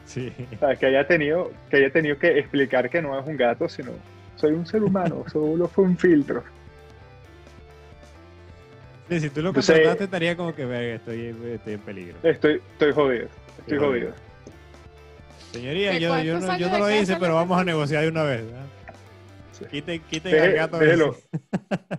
[0.04, 0.32] Sí.
[0.54, 3.68] O sea, que haya tenido, que haya tenido que explicar que no es un gato,
[3.68, 3.92] sino
[4.36, 6.42] soy un ser humano, solo fue un filtro.
[9.08, 12.16] Sí, si tú lo Entonces- contrataste estaría como que, verga, estoy, estoy en peligro.
[12.22, 13.28] Estoy, estoy jodido,
[13.60, 13.86] estoy Jodido.
[13.88, 14.14] jodido.
[15.52, 18.24] Señoría, ¿De yo, yo, no, yo no lo hice, pero vamos a negociar de una
[18.24, 18.44] vez.
[18.44, 18.66] ¿verdad?
[19.52, 19.64] Sí.
[19.70, 20.78] Quiten, quiten Deje- al gato.
[20.78, 21.16] déjelo.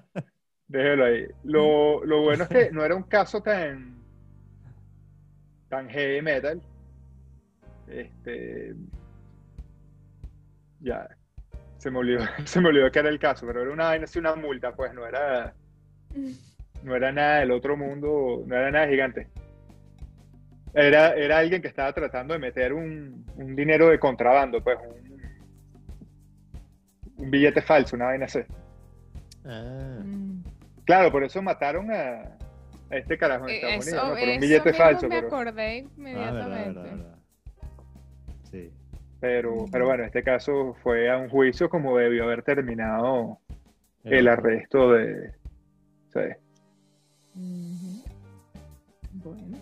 [0.67, 1.25] Déjelo ahí.
[1.43, 3.96] Lo, lo bueno es que no era un caso tan,
[5.69, 6.61] tan heavy metal.
[7.87, 8.75] Este.
[10.79, 11.07] Ya.
[11.77, 14.35] Se me olvidó, se me olvidó que era el caso, pero era una vaina una
[14.35, 15.53] multa, pues no era.
[16.83, 19.27] No era nada del otro mundo, no era nada gigante.
[20.73, 25.21] Era, era alguien que estaba tratando de meter un, un dinero de contrabando, pues un,
[27.17, 28.39] un billete falso, una vaina así.
[29.45, 30.43] Ah, Mm.
[30.85, 32.36] Claro, por eso mataron a,
[32.89, 34.19] a este carajo en Eh, Estados Eso, Unidos, ¿no?
[34.25, 35.07] Por un billete falso.
[35.09, 36.79] me pero- acordé ah, verdad, inmediatamente.
[36.79, 37.17] verdad, verdad.
[38.51, 38.71] Sí.
[39.19, 43.39] Pero, pero bueno, en este caso fue a un juicio como debió haber terminado
[44.03, 45.31] el arresto de...
[46.13, 46.19] sí.
[49.11, 49.57] Bueno.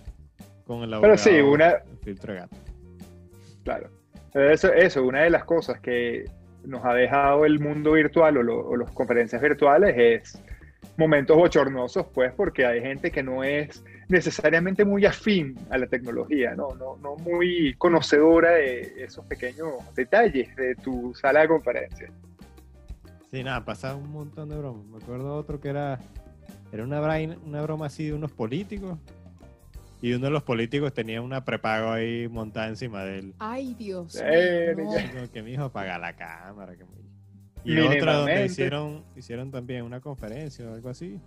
[0.68, 2.58] Con el Pero sí, abogado, una- gato.
[3.64, 3.90] Claro.
[4.34, 6.26] Eso, eso, una de las cosas que
[6.66, 10.44] nos ha dejado el mundo virtual o, lo- o las conferencias virtuales es
[10.98, 16.54] momentos bochornosos, pues, porque hay gente que no es necesariamente muy afín a la tecnología,
[16.56, 16.76] ¿no?
[16.76, 22.10] No, no muy conocedora de esos pequeños detalles de tu sala de conferencia.
[23.32, 24.86] Sí, nada, pasaba un montón de bromas.
[24.86, 26.00] Me acuerdo otro que era,
[26.72, 28.98] era una, brain- una broma así de unos políticos.
[30.02, 33.34] Y uno de los políticos tenía una prepago ahí montada encima de él.
[33.40, 34.16] Ay, Dios.
[34.16, 36.76] Y como que mi hijo apaga la cámara.
[36.76, 37.05] que me-
[37.66, 41.20] Y otra donde hicieron, hicieron también una conferencia o algo así.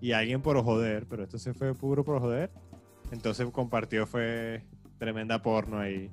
[0.00, 2.50] Y alguien por joder, pero esto se fue puro por joder.
[3.12, 4.64] Entonces compartió, fue
[4.98, 6.10] tremenda porno ahí.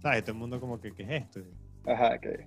[0.00, 0.22] ¿Sabes?
[0.22, 1.40] Todo el mundo como que, ¿qué es esto?
[1.86, 2.46] Ajá, que...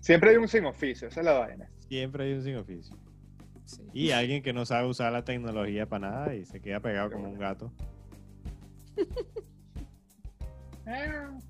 [0.00, 1.70] Siempre hay un sin oficio, esa es la vaina.
[1.88, 2.96] Siempre hay un sin oficio.
[3.64, 3.82] Sí.
[3.92, 7.28] Y alguien que no sabe usar la tecnología para nada y se queda pegado como
[7.28, 7.72] un gato.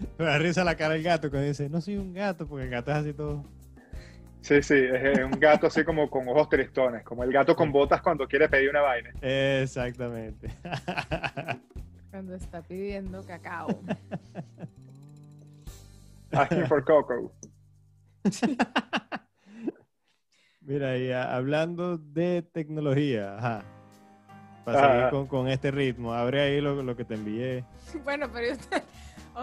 [0.18, 2.70] Me da risa la cara del gato cuando dice, no soy un gato, porque el
[2.70, 3.44] gato es así todo.
[4.42, 8.00] Sí, sí, es un gato así como con ojos tristones, como el gato con botas
[8.00, 9.10] cuando quiere pedir una vaina.
[9.20, 10.48] Exactamente.
[12.10, 13.68] Cuando está pidiendo cacao.
[16.32, 17.30] Asking for cocoa.
[20.60, 23.62] Mira, y a- hablando de tecnología, ajá.
[24.64, 27.64] Para seguir con, con este ritmo, abre ahí lo, lo que te envié.
[28.04, 28.82] bueno, pero usted,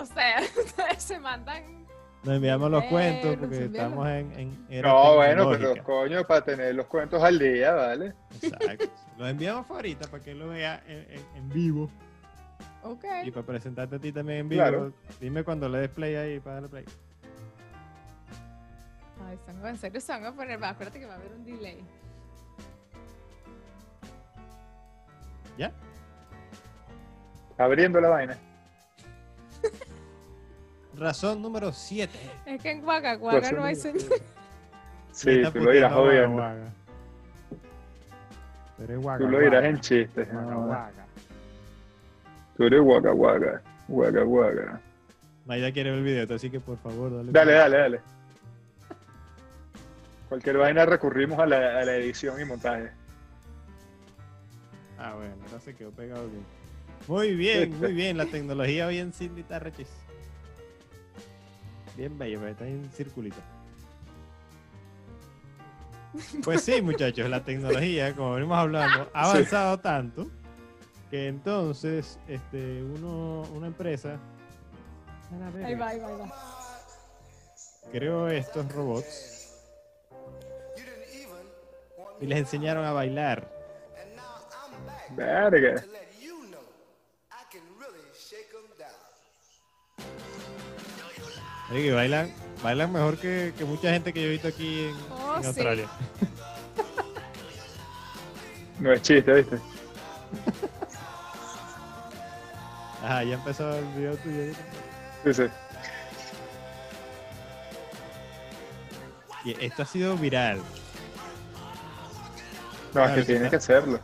[0.02, 1.86] o sea, ustedes se mandan.
[2.24, 6.76] Nos enviamos los cuentos porque estamos en, en era No, bueno, pero coño, para tener
[6.76, 8.14] los cuentos al día, ¿vale?
[8.42, 8.86] Exacto.
[9.18, 11.90] Los enviamos ahorita para que lo vea en, en- en vivo
[12.84, 13.04] Ok.
[13.24, 14.62] y para presentarte a ti también en vivo.
[14.62, 14.94] Claro.
[15.20, 16.86] Dime cuando le des play ahí para darle play.
[19.28, 20.62] Ay, Sango, en serio se van a poner.
[20.62, 21.84] Va, acuérdate que va a haber un delay.
[25.58, 25.72] ¿Ya?
[27.58, 28.38] Abriendo la vaina.
[30.98, 32.12] Razón número 7.
[32.46, 34.04] Es que en Guaca, Guaca Pues, no hay señal.
[35.12, 36.44] Sí, tú lo dirás jodiendo.
[38.78, 40.32] Tú eres guaga, Tú lo dirás en chistes.
[40.32, 40.66] Guaga, ¿no?
[40.68, 40.92] guaga.
[42.56, 43.62] Tú eres guaga, guaga.
[43.88, 44.82] Guaga, guaga.
[45.48, 47.32] Maida quiere ver el video, así que por favor, dale.
[47.32, 48.02] Dale, dale, dale.
[50.30, 52.92] Cualquier vaina recurrimos a la, a la edición y montaje.
[55.00, 56.46] Ah, bueno, ahora se quedó pegado bien.
[57.08, 58.18] Muy bien, muy bien.
[58.18, 59.88] La tecnología bien sin guitarra, chis.
[61.98, 63.38] Bien bello, pero está en circulito.
[66.44, 69.32] Pues sí, muchachos, la tecnología, como venimos hablando, ha Sí.
[69.32, 70.28] avanzado tanto
[71.12, 74.18] que entonces este, uno, una empresa
[75.32, 76.34] va, ahí va, ahí va.
[77.92, 79.54] creó estos robots
[82.20, 83.48] y les enseñaron a bailar.
[85.12, 85.84] Verga.
[91.72, 92.32] Oye, que bailan,
[92.64, 95.48] bailan mejor que, que mucha gente que yo he visto aquí en, Oh, en sí.
[95.48, 95.88] Australia.
[98.80, 99.56] No es chiste, ¿viste?
[103.04, 104.54] Ajá, ya empezó el video tuyo.
[105.24, 105.44] Sí, sí.
[109.46, 110.60] Y esto ha sido viral.
[112.94, 113.50] No, es que tienes está.
[113.50, 114.00] que hacerlo.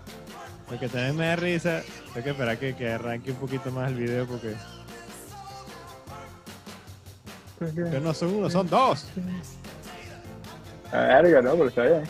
[0.72, 1.82] Lo que también me da risa,
[2.14, 4.56] tengo que esperar que, que arranque un poquito más el video porque
[7.72, 9.08] que no son uno, son dos.
[10.92, 12.04] Verga, no, pero está bien.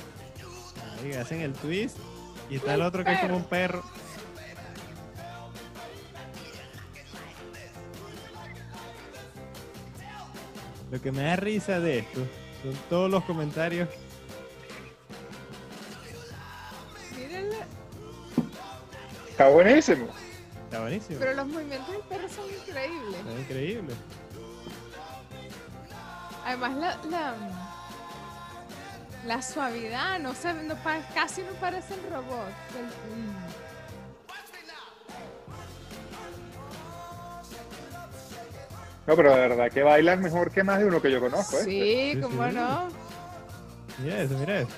[1.03, 1.97] Ahí hacen el twist
[2.49, 3.83] y está el otro que es como un perro.
[10.91, 12.19] Lo que me da risa de esto
[12.61, 13.89] son todos los comentarios.
[17.17, 17.57] Mírenle.
[19.31, 20.07] Está buenísimo.
[20.65, 21.19] Está buenísimo.
[21.19, 23.19] Pero los movimientos del perro son increíbles.
[23.19, 23.93] Está increíble.
[26.45, 27.33] Además, la, la,
[29.25, 30.75] la suavidad, no sé, no
[31.13, 32.51] casi no parecen robots.
[32.77, 33.35] El- mm.
[39.05, 41.63] No, pero de verdad que bailan mejor que más de uno que yo conozco, ¿eh?
[41.65, 42.55] Sí, Sí, cómo sí.
[42.55, 42.87] no.
[43.99, 44.71] Mira eso, mira eso.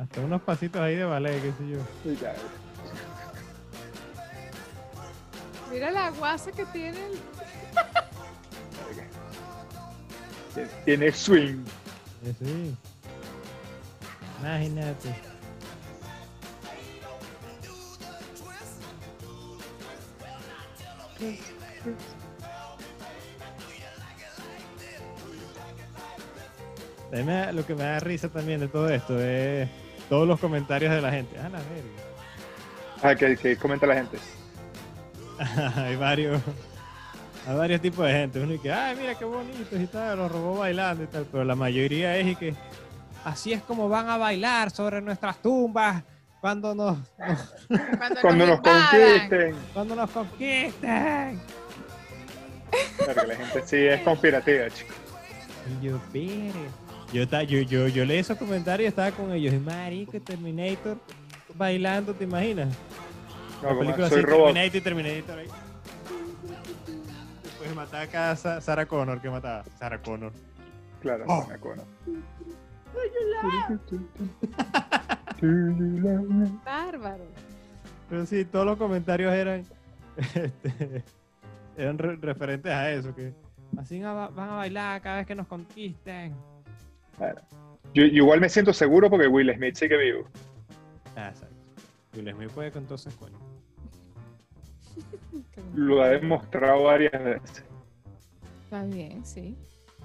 [0.00, 2.14] Hasta unos pasitos ahí de ballet, qué sé yo.
[2.20, 2.34] Ya.
[5.70, 7.12] Mira la guasa que tienen.
[10.84, 11.64] Tiene swing.
[12.38, 12.76] Sí.
[14.40, 15.14] Imagínate.
[27.10, 29.68] Me lo que me da risa también de todo esto es
[30.08, 31.38] todos los comentarios de la gente.
[31.38, 32.04] Ah, la verga.
[33.02, 34.18] Ah, que, que comenta la gente.
[35.76, 36.40] hay varios
[37.46, 40.30] hay varios tipos de gente uno y que ay mira qué bonitos y tal los
[40.32, 42.54] robots bailando y tal pero la mayoría es y que
[43.24, 46.02] así es como van a bailar sobre nuestras tumbas
[46.40, 47.54] cuando nos, nos-
[47.98, 49.56] Cuando, Cuando nos conquisten.
[49.72, 51.40] cuando nos conquisten
[52.98, 54.96] Claro que la gente sí es conspirativa, chicos.
[55.80, 56.70] y yo "Verga".
[57.12, 60.98] yo, ta- yo, yo, yo leí esos comentarios y estaba con ellos y marico Terminator
[61.54, 62.68] bailando te imaginas
[63.62, 64.46] No, la película soy así, robot.
[64.54, 65.46] Terminator y Terminator ahí
[67.64, 70.32] pues mataba acá a Sa- Sarah Connor que mataba Sarah Connor
[71.00, 71.46] Claro, Oh.
[71.48, 71.84] me acuerdo.
[76.64, 77.24] Bárbaro.
[78.08, 79.64] Pero sí, todos los comentarios eran,
[80.16, 81.02] este,
[81.76, 83.32] eran re- referentes a eso, que
[83.78, 86.34] así va- van a bailar cada vez que nos conquisten.
[87.16, 87.40] Claro.
[87.94, 90.26] Yo, yo igual me siento seguro porque Will Smith sigue vivo.
[91.16, 91.54] Ah, exacto.
[92.16, 93.40] Will Smith puede con todos esos coños.
[95.74, 97.64] Lo ha demostrado varias veces.
[98.64, 99.56] Está bien, sí.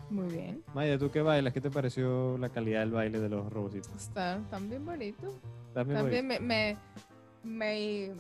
[0.10, 0.64] Muy bien.
[0.74, 1.54] Maya, ¿tú qué bailas?
[1.54, 3.94] ¿Qué te pareció la calidad del baile de los robocitos?
[3.96, 5.40] Está también bonito.
[5.74, 6.78] También También me, me,
[7.44, 8.12] me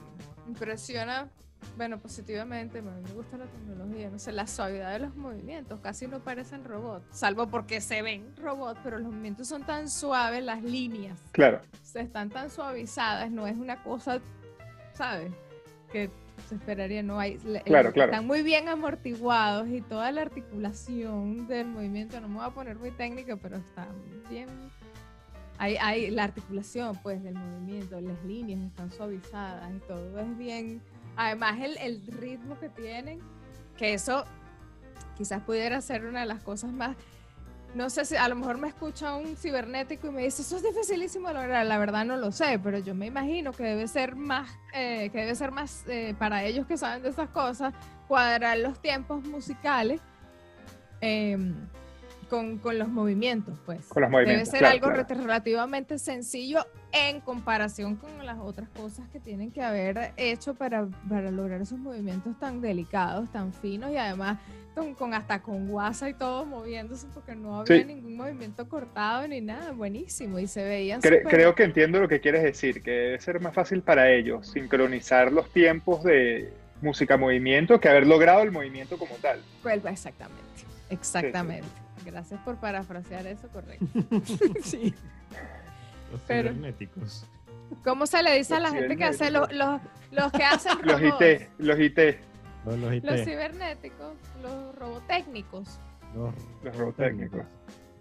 [0.47, 1.27] impresiona,
[1.77, 6.08] bueno, positivamente, me, me gusta la tecnología, no sé, la suavidad de los movimientos, casi
[6.08, 10.62] no parecen robots, salvo porque se ven robots, pero los movimientos son tan suaves, las
[10.63, 14.19] líneas Claro, se están tan suavizadas, no es una cosa,
[14.93, 15.32] ¿sabes?
[15.91, 16.12] Que
[16.47, 18.12] se esperaría, no hay, Claro, eh, claro.
[18.12, 22.78] están muy bien amortiguados y toda la articulación del movimiento, no me voy a poner
[22.78, 23.88] muy técnica, pero está
[24.30, 24.47] bien
[25.60, 30.82] hay, hay la articulación pues del movimiento, las líneas están suavizadas y todo es bien.
[31.17, 33.19] Además el, el ritmo que tienen,
[33.78, 34.23] que eso
[35.17, 36.95] quizás pudiera ser una de las cosas más.
[37.75, 40.63] No sé si a lo mejor me escucha un cibernético y me dice, eso es
[40.63, 41.65] dificilísimo lograr.
[41.65, 45.19] La verdad no lo sé, pero yo me imagino que debe ser más, eh, que
[45.19, 47.73] debe ser más eh, para ellos que saben de esas cosas,
[48.08, 50.01] cuadrar los tiempos musicales
[50.99, 51.53] em,
[52.27, 53.86] con, con los movimientos, pues.
[53.88, 54.49] con los Debe movimientos.
[54.49, 55.21] ser claro, algo claro.
[55.21, 61.29] relativamente sencillo en comparación con las otras cosas que tienen que haber hecho para, para
[61.29, 64.39] lograr esos movimientos tan delicados, tan finos y además
[64.75, 67.84] con, con hasta con guasa y todo moviéndose porque no había Sí.
[67.86, 72.19] ningún movimiento cortado ni nada, buenísimo y se veían Cre- creo que entiendo lo que
[72.21, 77.89] quieres decir, que debe ser más fácil para ellos sincronizar los tiempos de música-movimiento que
[77.89, 79.41] haber logrado el movimiento como tal.
[79.63, 80.43] Pues, Exactamente,
[80.89, 81.67] exactamente.
[82.05, 83.86] Gracias por parafrasear eso, correcto.
[84.63, 84.93] sí.
[86.12, 87.25] Los Pero- cibernéticos.
[87.84, 89.79] ¿Cómo se le dice a la Los gente que hace los, los,
[90.12, 91.21] los que hacen Los robots?
[91.21, 91.99] IT, los IT,
[92.69, 93.03] Los, los IT.
[93.03, 95.79] Los cibernéticos, los robotécnicos.
[96.15, 97.41] Los, los robotécnicos,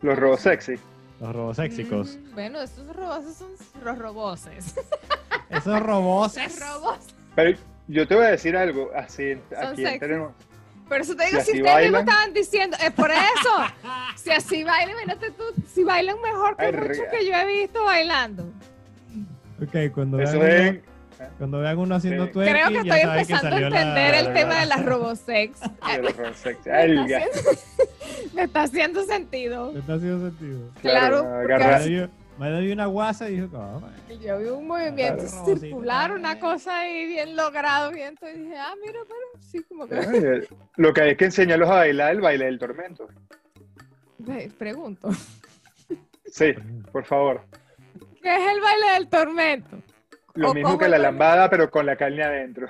[0.02, 0.74] los robos sexy.
[1.20, 2.16] los robosexicos.
[2.16, 3.48] Mm, bueno, estos robots son
[3.84, 4.74] los roboses.
[5.50, 6.36] Esos robots.
[6.36, 7.06] Los robots.
[7.34, 9.98] Pero yo te voy a decir algo, así Son aquí sexy.
[9.98, 10.32] tenemos.
[10.86, 13.54] Por eso te digo, Si si ustedes mismos estaban diciendo, es por eso.
[14.16, 17.84] si así bailan, imagínate tú, si bailan mejor que Ay, muchos que yo he visto
[17.84, 18.44] bailando.
[19.62, 20.80] Ok, cuando vean, Eso es.
[21.38, 22.32] Cuando vean uno haciendo Sí.
[22.32, 24.66] twerking, Creo que ya estoy saben que empezando a la- entender el la- tema de
[24.66, 25.60] las robosex.
[25.96, 26.70] de los robos sexy.
[28.34, 29.72] me, está haciendo, sentido.
[29.72, 30.70] ¿Me está haciendo sentido?
[30.80, 33.96] Claro, Claro, Me dio una guasa y dijo, "Ah, bueno".
[34.08, 35.56] Y Yo vi un movimiento Claro.
[35.58, 39.96] circular, una cosa ahí bien logrado, bien, y dije, ah, mira, pero sí, como que
[39.96, 43.08] Ay, Lo que hay que enseñarlos a bailar el baile del tormento.
[44.56, 45.08] Pregunto,
[46.30, 46.52] Sí,
[46.92, 47.40] por favor.
[48.22, 49.78] ¿qué es el baile del tormento?
[50.38, 52.68] Lo mismo que la lambada, pero con la carne adentro.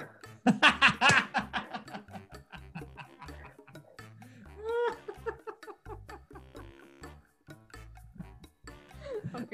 [9.35, 9.50] Ok.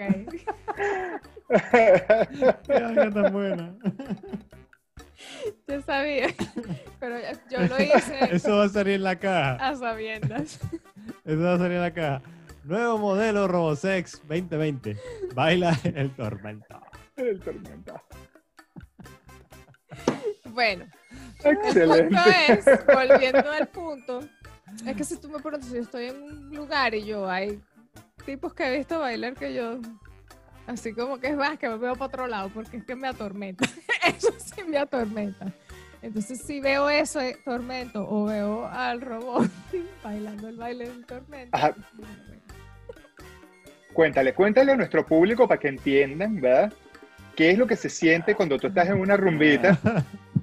[2.67, 3.75] Qué tan buena.
[5.69, 6.29] Yo sabía,
[7.01, 7.17] pero
[7.51, 9.55] yo lo hice Eso va a salir en la caja.
[9.69, 10.61] a sabiendas.
[11.25, 12.23] Eso va a salir en la caja.
[12.65, 14.97] Nuevo modelo Robosex 2020.
[15.35, 16.81] Baila el tormento.
[17.17, 18.01] el tormento.
[20.55, 20.87] Bueno,
[21.43, 22.05] el Excelente.
[22.05, 24.21] punto es, volviendo al punto,
[24.87, 27.61] es que si tú me preguntas si yo estoy en un lugar y yo hay
[28.25, 29.81] tipos que he visto bailar que yo,
[30.69, 33.09] así como que es más, que me veo para otro lado porque es que me
[33.09, 33.67] atormenta.
[34.07, 35.53] Eso sí me atormenta.
[36.03, 39.51] Entonces, si veo eso, eh, tormento, o veo al robot
[40.05, 41.57] bailando el baile del tormento.
[41.57, 41.75] Ajá.
[43.95, 46.71] Cuéntale, cuéntale a nuestro público para que entiendan, ¿verdad?
[47.35, 49.79] ¿Qué es lo que se siente cuando tú estás en una rumbita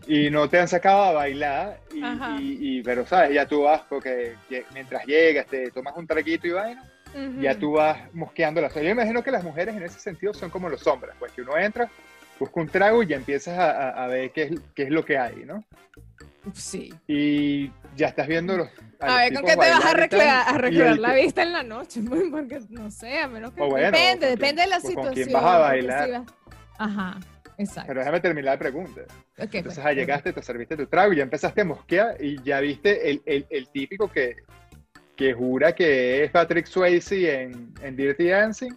[0.07, 3.81] y no te han sacado a bailar, y, y- y- pero sabes, ya tú vas,
[3.89, 4.35] porque
[4.73, 6.83] mientras llegas, te tomas un traguito y vaina,
[7.13, 7.41] Ujú.
[7.41, 10.69] ya tú vas mosqueando las Yo imagino que las mujeres en ese sentido son como
[10.69, 11.89] los hombres, pues que uno entra,
[12.39, 15.05] busca un trago y ya empiezas a, a- a ver qué es, qué es lo
[15.05, 15.63] que hay, ¿no?
[16.53, 16.91] Sí.
[17.07, 18.67] Y ya estás viendo los.
[18.99, 21.51] A los ver, ¿con qué te vas a recrear, a recrear la que- vista en
[21.53, 22.01] la noche?
[22.31, 23.61] Porque no sé, a menos que.
[23.61, 25.13] Bueno, depende, ¿con quién- depende de la o con situación.
[25.13, 26.23] quién vas a bailar?
[26.79, 27.19] Ajá,
[27.61, 27.87] exacto.
[27.87, 29.01] Pero déjame terminar la pregunta.
[29.37, 32.59] Ok, Entonces, pues, llegaste, te serviste tu trago y ya empezaste a mosquear y ya
[32.59, 34.35] viste el, el- el típico que,
[35.15, 38.73] que jura que es Patrick Swayze en, en Dirty Dancing,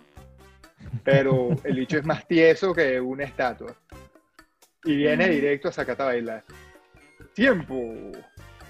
[1.03, 3.75] pero el bicho es más tieso que una estatua.
[4.85, 5.33] Y viene Ujú.
[5.35, 6.45] directo a sacarte a bailar.
[7.35, 7.93] ¡Tiempo!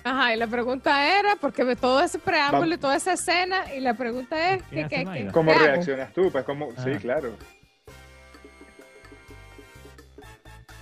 [0.04, 3.80] Ajá, y la pregunta era, porque ve todo ese preámbulo y toda esa escena, y
[3.80, 5.26] la pregunta es, ¿Qué ¿qué, hace qué, Mayra?
[5.26, 6.30] qué- ¿Cómo reaccionas tú?
[6.30, 6.98] Pues como, sí, Ah.
[7.00, 7.36] claro.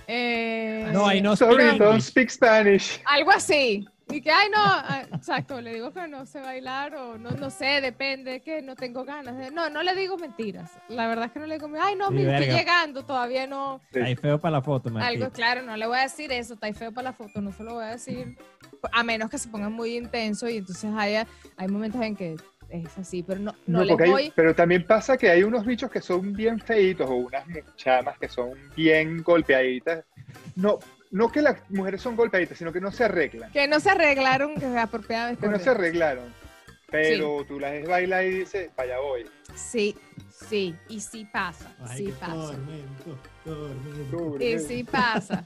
[0.07, 3.01] Eh, No, ahí no Sorry, speak don't speak Spanish.
[3.05, 3.85] Algo así.
[4.11, 7.49] Y que, ay, no, ah, exacto, le digo que no sé bailar o no, no
[7.49, 9.37] sé, depende, que no tengo ganas.
[9.37, 10.71] de- No, no le digo mentiras.
[10.89, 13.79] La verdad es que no le digo, ay, no, Sí, me estoy llegando, todavía no.
[13.93, 13.99] Sí.
[14.01, 15.31] Ahí feo para la foto, Algo, Marquito.
[15.31, 17.63] claro, no le voy a decir eso, está ahí feo para la foto, no se
[17.63, 18.37] lo voy a decir.
[18.91, 21.25] A menos que se ponga muy intenso y entonces haya,
[21.55, 22.35] hay momentos en que
[22.73, 24.33] es así, pero no, no, No, les porque hay- voy.
[24.35, 27.45] pero también pasa que hay unos bichos que son bien feitos o unas
[27.75, 30.03] chamas que son bien golpeaditas.
[30.55, 30.79] No,
[31.11, 33.51] no que las mujeres son golpeaditas, sino que no se arreglan.
[33.51, 35.41] Que no se arreglaron que apropiadamente.
[35.41, 36.25] Que no se arreglaron.
[36.89, 39.25] Pero tú las ves bailar y dices, vaya voy.
[39.55, 39.95] Sí,
[40.29, 42.35] sí, y sí pasa, Ay, sí qué pasa.
[42.35, 44.17] tormento, tormento.
[44.17, 45.43] Tú, Y sí pasa,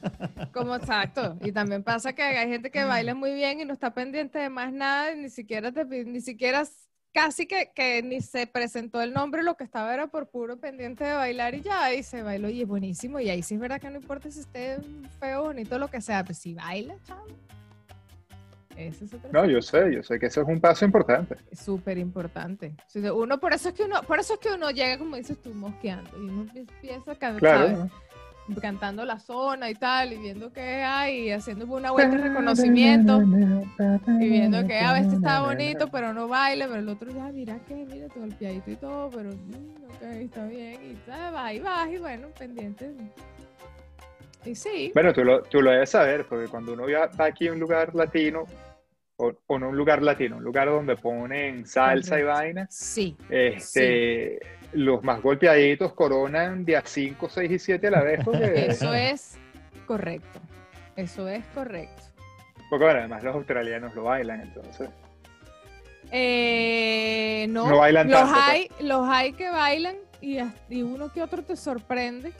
[0.52, 1.38] como exacto.
[1.42, 4.50] Y también pasa que hay gente que baila muy bien y no está pendiente de
[4.50, 6.64] más nada, y ni siquiera te, ni siquiera
[7.12, 11.04] casi que, que ni se presentó el nombre, lo que estaba era por puro pendiente
[11.04, 13.20] de bailar y ya, y se bailó y es buenísimo.
[13.20, 14.78] Y ahí sí es verdad que no importa si esté
[15.18, 17.24] feo, bonito, lo que sea, pero si baila, chao.
[18.78, 19.02] Es
[19.32, 21.34] No, yo sé, yo sé que eso es un paso importante.
[21.52, 22.76] súper importante.
[23.12, 25.52] Uno, por eso es que uno, por eso es que uno llega, como dices tú,
[25.52, 27.90] mosqueando, y uno empieza a Claro.
[28.60, 33.22] Cantando la zona y tal, y viendo qué hay, y haciendo una vuelta de reconocimiento,
[34.20, 37.58] y viendo que a veces está bonito, pero no baila, pero el otro ya, mira
[37.66, 41.32] que, mira, tu golpeadito y todo, pero mm, ok, está bien, y ¿sabes?
[41.32, 42.92] vas y vas, y bueno, pendiente.
[44.44, 47.48] Y sí, Bueno, tú lo, tú lo debes saber, porque cuando uno va va aquí
[47.48, 48.44] a un lugar latino,
[49.16, 54.38] o, o no un lugar latino, un lugar donde ponen salsa y vaina, sí, este,
[54.72, 58.20] los más golpeaditos coronan de a 5, 6 y 7 a la vez.
[58.24, 59.36] Porque, eso es
[59.86, 60.40] correcto,
[60.96, 62.02] eso es correcto.
[62.70, 64.90] porque bueno, además los australianos lo bailan, entonces.
[66.10, 68.48] Eh, no, No bailan los tanto, pues.
[68.48, 70.38] hay, los hay que bailan y,
[70.82, 72.32] uno que otro te sorprende,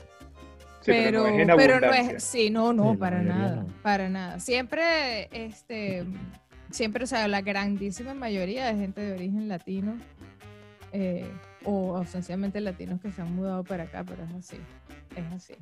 [0.81, 2.17] Sí, pero, pero, no es en pero no abundancia.
[2.17, 3.67] es, sí, no, no, Sí, para nada, no.
[3.83, 4.39] para nada.
[4.39, 6.05] Siempre, este,
[6.71, 9.97] siempre, o sea, la grandísima mayoría de gente de origen latino
[10.91, 11.29] eh,
[11.65, 14.57] o, sencillamente latinos que se han mudado para acá, pero es así,
[15.15, 15.53] es así.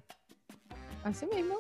[1.03, 1.55] Así mismo,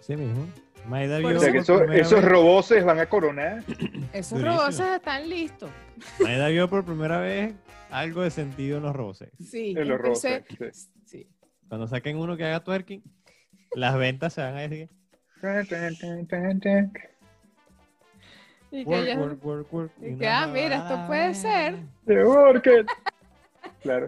[0.00, 0.46] Sí mismo.
[0.86, 3.64] Maida vio O sea que por eso- primera esos vez- roboses van a coronar.
[4.12, 4.58] esos Durísimo.
[4.60, 5.70] roboces están listos.
[6.20, 7.54] Maida vio por primera vez
[7.90, 9.30] algo de sentido en los roboses.
[9.38, 10.44] Sí, En los roboses,
[11.04, 11.26] sí.
[11.68, 13.02] Cuando saquen uno que haga twerking,
[13.74, 14.88] las ventas se van a decir
[18.70, 19.92] Y que work, ya- work, work, work.
[20.00, 21.76] y que, ah, mira, esto puede ser.
[22.06, 22.86] The Orchid.
[23.82, 24.06] Claro.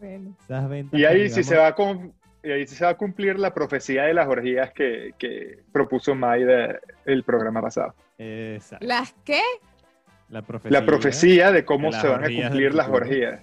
[0.00, 0.36] bueno.
[0.44, 2.12] Esas ventas Y ahí sí se digamos- va a cum-
[2.42, 6.78] y ahí se va a cumplir la profecía de las orgías que, que propuso Maida
[7.04, 7.94] el programa pasado.
[8.16, 8.86] Exacto.
[8.86, 9.40] ¿Las qué?
[10.28, 10.80] La profecía.
[10.80, 13.42] La profecía de cómo de se van a cumplir las orgías.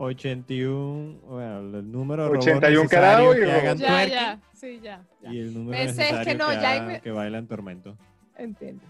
[0.00, 5.02] 81, bueno, el número de 81 robots carajo y Ya, twerking ya, sí, ya.
[5.22, 5.32] ya.
[5.32, 7.96] y el número Pensé, es que necesario no, que, ya me- que bailan tormento.
[8.36, 8.82] Entiendo.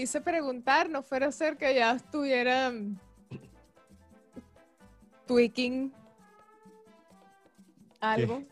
[0.00, 2.96] Quise preguntar, no fuera a ser que ya estuviera mm,
[5.26, 5.92] tweaking
[8.00, 8.42] algo.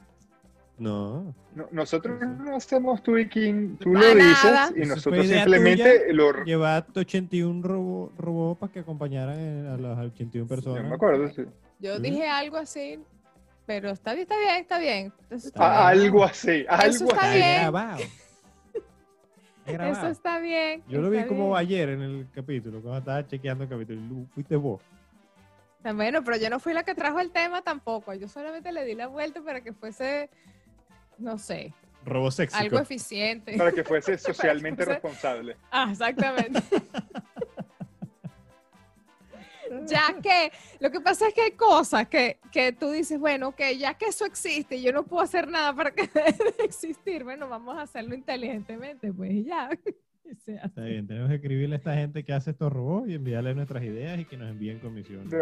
[0.77, 4.71] No, No- nosotros no hacemos tweaking, tú Para lo dices nada.
[4.77, 6.45] y Eso nosotros simplemente lo...
[6.45, 10.85] llevar 81 robots robo para que acompañaran a las 81 Yo personas.
[10.85, 11.45] me acuerdo, sí.
[11.79, 12.03] Yo Sí.
[12.03, 13.01] dije algo así,
[13.65, 15.13] pero está bien, está bien, está bien.
[15.31, 16.05] Eso está, Ah, bien.
[16.05, 18.03] algo así, algo está Está así.
[18.03, 18.11] bien.
[19.73, 19.97] Grabado.
[19.97, 20.83] Eso está bien.
[20.89, 21.57] Yo lo vi está como bien.
[21.59, 24.01] ayer en el capítulo, cuando estaba chequeando el capítulo.
[24.35, 24.81] Fuiste vos.
[25.79, 28.13] Está Bueno, pero yo no fui la que trajo el tema tampoco.
[28.15, 30.29] Yo solamente le di la vuelta para que fuese,
[31.19, 31.73] no sé,
[32.05, 32.57] Robo sexy.
[32.57, 33.57] algo eficiente.
[33.57, 35.57] Para que fuese socialmente fuese- responsable.
[35.71, 36.61] Ah, exactamente.
[39.87, 40.51] ya que,
[40.81, 44.07] lo que pasa es que hay cosas que, que tú dices, bueno, que ya que
[44.07, 47.77] eso existe y yo no puedo hacer nada para que deje de existir, bueno, vamos
[47.77, 49.71] a hacerlo inteligentemente, pues y ya.
[50.47, 53.83] Está bien, tenemos que escribirle a esta gente que hace estos robots y enviarle nuestras
[53.83, 55.33] ideas y que nos envíen comisiones.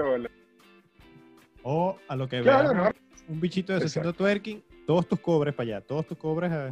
[1.62, 3.32] O a lo que Claro, veamos, ¿no?
[3.34, 6.52] un bichito de haciendo twerking, todos tus cobres para allá, todos tus cobres.
[6.52, 6.68] a-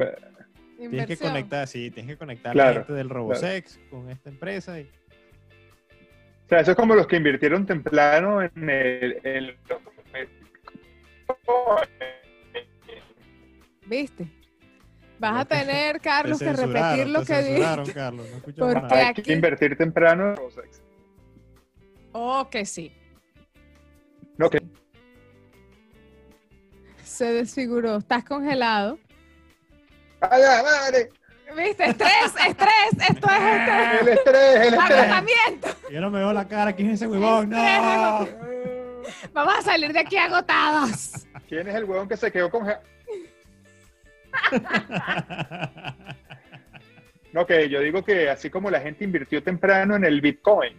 [0.77, 4.29] Tienes que conectar, sí, tienes que conectar a Claro, la gente del RoboSex con esta
[4.29, 4.79] empresa.
[4.79, 4.89] Y...
[6.45, 9.19] O sea, eso es como los que invirtieron temprano en el.
[9.23, 9.57] en
[13.87, 14.27] ¿Viste?
[15.19, 17.93] Vas a Te- tener, Carlos, que repetir lo que dijiste.
[17.93, 18.95] Carlos, no Porque nada.
[18.95, 20.81] Hay aquí- que invertir temprano en Rosex.
[22.11, 22.91] Oh, que sí.
[24.37, 24.61] No, que
[27.03, 27.97] Se desfiguró.
[27.97, 28.99] Estás congelado.
[30.19, 31.09] ¡Ay, ay, madre!
[31.55, 31.85] ¿Viste?
[31.85, 33.09] Estrés, estrés.
[33.09, 34.01] Esto es estrés.
[34.01, 34.99] El estrés, el estrés.
[34.99, 35.67] Agotamiento.
[35.91, 37.49] Yo no me veo la cara, ¿quién es ese huevón?
[37.49, 38.27] ¡No!
[39.33, 41.25] Vamos a salir de aquí agotados.
[41.47, 42.81] ¿Quién es el huevón que se quedó congelado?
[47.31, 50.73] No, que yo digo que así como la gente invirtió temprano en el Bitcoin,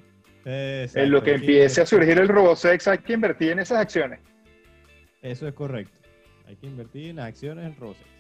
[0.45, 4.21] Exacto, en lo que empiece a surgir el Robosex, hay que invertir en esas acciones.
[5.23, 5.99] Eso es correcto.
[6.47, 8.16] Hay que invertir en las acciones en RoboSex.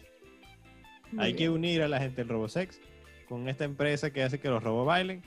[1.13, 2.81] Muy Hay que unir a la gente del RoboSex
[3.29, 5.23] con esta empresa que hace que los robos bailen,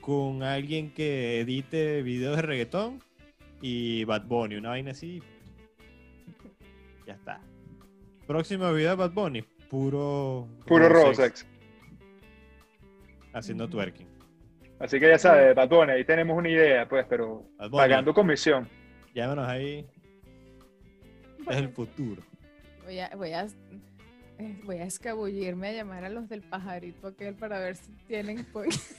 [0.00, 3.00] con alguien que edite videos de reggaetón
[3.60, 5.22] y Bad Bunny, una vaina así.
[7.06, 7.40] Ya está.
[8.28, 11.44] Próximo video de Bad Bunny, puro Puro RoboSex
[13.32, 14.06] haciendo twerking.
[14.78, 18.68] Así que ya sabes, Batón, ahí tenemos una idea, pues, pero Bad Bunny, pagando comisión.
[19.14, 19.86] llámanos ahí.
[21.48, 22.22] Es el futuro.
[22.84, 23.46] Voy a, voy a,
[24.64, 28.44] voy a escabullirme a llamar a los del pajarito aquel para ver si tienen.
[28.52, 28.96] pues,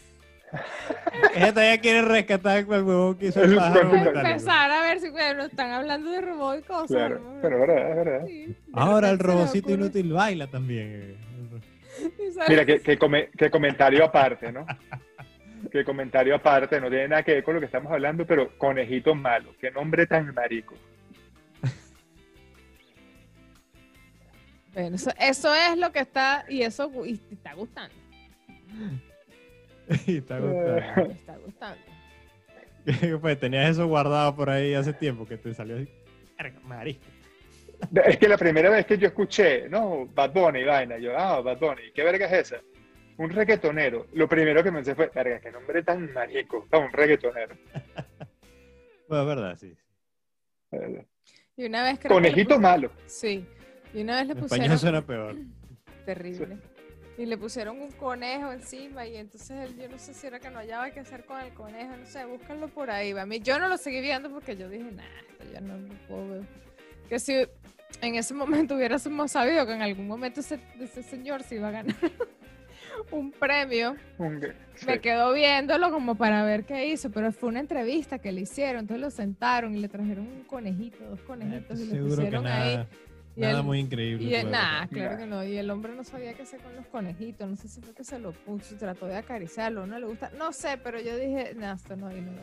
[1.36, 3.94] Esta ya quiere rescatar el huevón que hizo el pájaro.
[3.96, 6.88] empezar a ver si bueno, están hablando de robot y cosas.
[6.88, 7.42] Claro, ¿no?
[7.42, 8.26] pero es verdad, es verdad.
[8.28, 11.18] Sí, de Ahora el robocito inútil baila también.
[12.34, 14.66] Sale- Mira, que, que come- que comentario aparte, ¿no?
[15.72, 19.16] Que comentario aparte, no tiene nada que ver con lo que estamos hablando, pero conejito
[19.16, 20.76] malo, qué nombre tan marico.
[24.74, 27.96] Bueno, eso, eso es lo que está, y eso y está gustando.
[30.08, 31.12] y está gustando.
[31.12, 31.82] está gustando.
[33.22, 35.88] pues tenías eso guardado por ahí hace tiempo que te salió así.
[36.38, 37.06] Verga, marisco.
[38.06, 41.60] Es que la primera vez que yo escuché, no, Bad Bunny, vaina, yo, ah, Bad
[41.60, 42.62] Bunny, ¿qué verga es esa?
[43.18, 44.08] Un reggaetonero.
[44.14, 47.56] Lo primero que pensé fue, verga, qué nombre tan marico, un reggaetonero.
[49.08, 49.76] Bueno, es verdad, sí.
[51.58, 52.90] Y una vez creo Conejito malo.
[53.06, 53.46] Sí.
[53.94, 54.66] Y una vez le En pusieron.
[54.66, 55.36] español suena peor.
[56.06, 56.58] Terrible.
[57.18, 60.50] Y le pusieron un conejo encima y entonces él, yo no sé si era que
[60.50, 63.12] no hallaba qué hacer con el conejo, no sé, búscalo por ahí.
[63.12, 65.94] A mí, yo no lo seguí viendo porque yo dije, nah, esto ya no lo
[66.08, 66.42] puedo ver.
[67.08, 67.46] Que si
[68.02, 71.72] en ese momento hubiéramos sabido que en algún momento ese, ese señor se iba a
[71.72, 71.96] ganar
[73.12, 74.42] un premio, Un-
[74.74, 74.86] sí.
[74.88, 78.82] me quedo viéndolo como para ver qué hizo, pero fue una entrevista que le hicieron,
[78.82, 82.16] entonces lo sentaron y le trajeron un conejito, dos conejitos y le Eh, Seguro que
[82.16, 82.88] pusieron ahí.
[83.36, 84.40] Nada, Y nada él- muy increíble.
[84.40, 84.90] y nah, pasar.
[84.90, 85.44] claro que no.
[85.44, 87.48] Y el hombre no sabía qué hacer con los conejitos.
[87.50, 90.32] No sé si fue que se lo puso, trató de acariciarlo, no le gusta.
[90.38, 92.22] No sé, pero yo dije, nah, esto no, no.
[92.32, 92.42] no".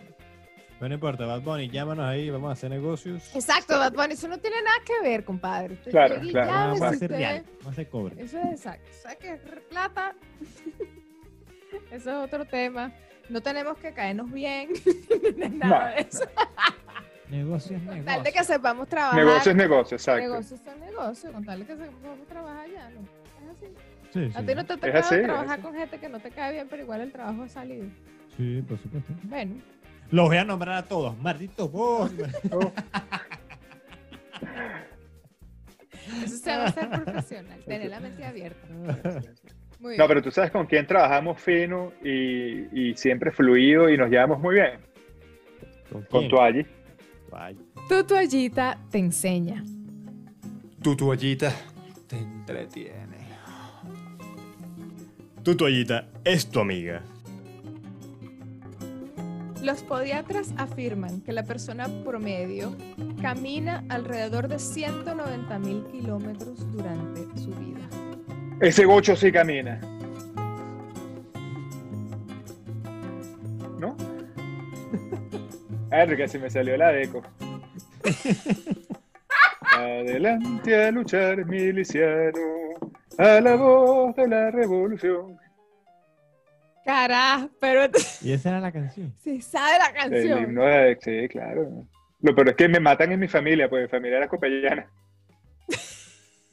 [0.78, 3.34] Pero no importa, Bad Bunny, llámanos ahí, vamos a hacer negocios.
[3.36, 5.74] Exacto, Bad Bunny, eso no tiene nada que ver, compadre.
[5.74, 6.50] Usted Claro, claro.
[6.50, 8.22] llame, Vamos a si hacer usted- real, vamos a hacer cobre.
[8.22, 8.90] Eso es exacto.
[9.02, 9.36] Saque
[9.68, 10.14] plata.
[11.90, 12.92] eso es otro tema.
[13.28, 14.70] No tenemos que caernos bien.
[15.58, 16.24] nada No, de eso.
[17.30, 18.34] Negocios, Con tal de negocios.
[18.34, 19.18] que sepamos trabajar.
[19.24, 20.22] Negocio es negocio, exacto.
[20.22, 21.32] Negocios son negocios.
[21.32, 22.90] Con tal de que sepamos trabajar ya.
[22.90, 23.00] ¿no?
[23.00, 23.66] Es así.
[24.12, 24.46] Sí, A sí.
[24.46, 27.00] ti no te Es es trabajar con gente que no te cae bien, pero igual
[27.02, 27.86] el trabajo ha salido.
[28.36, 29.12] Sí, por supuesto.
[29.24, 29.54] Bueno,
[30.10, 32.10] Los voy a nombrar a todos, malditos vos.
[36.12, 38.66] Oh, eso se va a ser profesional, tener la mente abierta.
[39.78, 40.08] Muy No, bien.
[40.08, 44.56] pero tú sabes con quién trabajamos fino y, y siempre fluido y nos llevamos muy
[44.56, 44.80] bien.
[45.92, 46.30] ¿Con Con quién?
[47.88, 49.64] Tu toallita te enseña.
[50.82, 51.52] Tu toallita
[52.06, 53.18] te entretiene.
[55.42, 57.02] Tu toallita es tu amiga.
[59.62, 62.74] Los podiatras afirman que la persona promedio
[63.20, 67.88] camina alrededor de 190 mil kilómetros durante su vida.
[68.60, 69.80] Ese gocho sí camina.
[75.90, 77.22] A ver, que se me salió la deco.
[79.76, 82.38] Adelante a luchar, miliciano,
[83.18, 85.36] a la voz de la revolución.
[86.84, 87.82] Carajo, pero
[88.22, 89.14] Y esa era la canción.
[89.22, 90.42] si sabe la El canción.
[90.42, 90.98] himno de...
[91.00, 91.84] Sí, claro.
[92.22, 94.90] Lo peor es que me matan en mi familia, porque mi familia era copellana.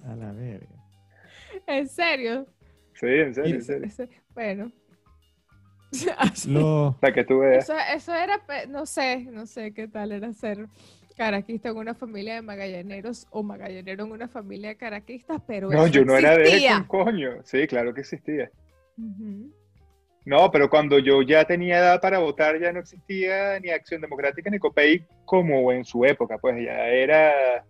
[0.06, 0.68] A la verga.
[1.66, 2.46] ¿En serio?
[2.94, 3.86] Sí, en serio, en serio.
[3.88, 4.10] ese-
[5.92, 6.60] bueno.
[6.60, 7.64] Los Para que tú veas.
[7.64, 10.68] Eso, eso era, no sé, no sé qué tal era ser
[11.16, 15.86] caraquista en una familia de magallaneros o magallanero en una familia de caraquistas, pero No,
[15.86, 17.44] eso yo no era de eso, coño.
[17.44, 18.52] Sí, claro que existía.
[20.26, 24.50] No, pero cuando yo ya tenía edad para votar, ya no existía ni Acción Democrática
[24.50, 27.66] ni COPEI como en su época, pues ya era,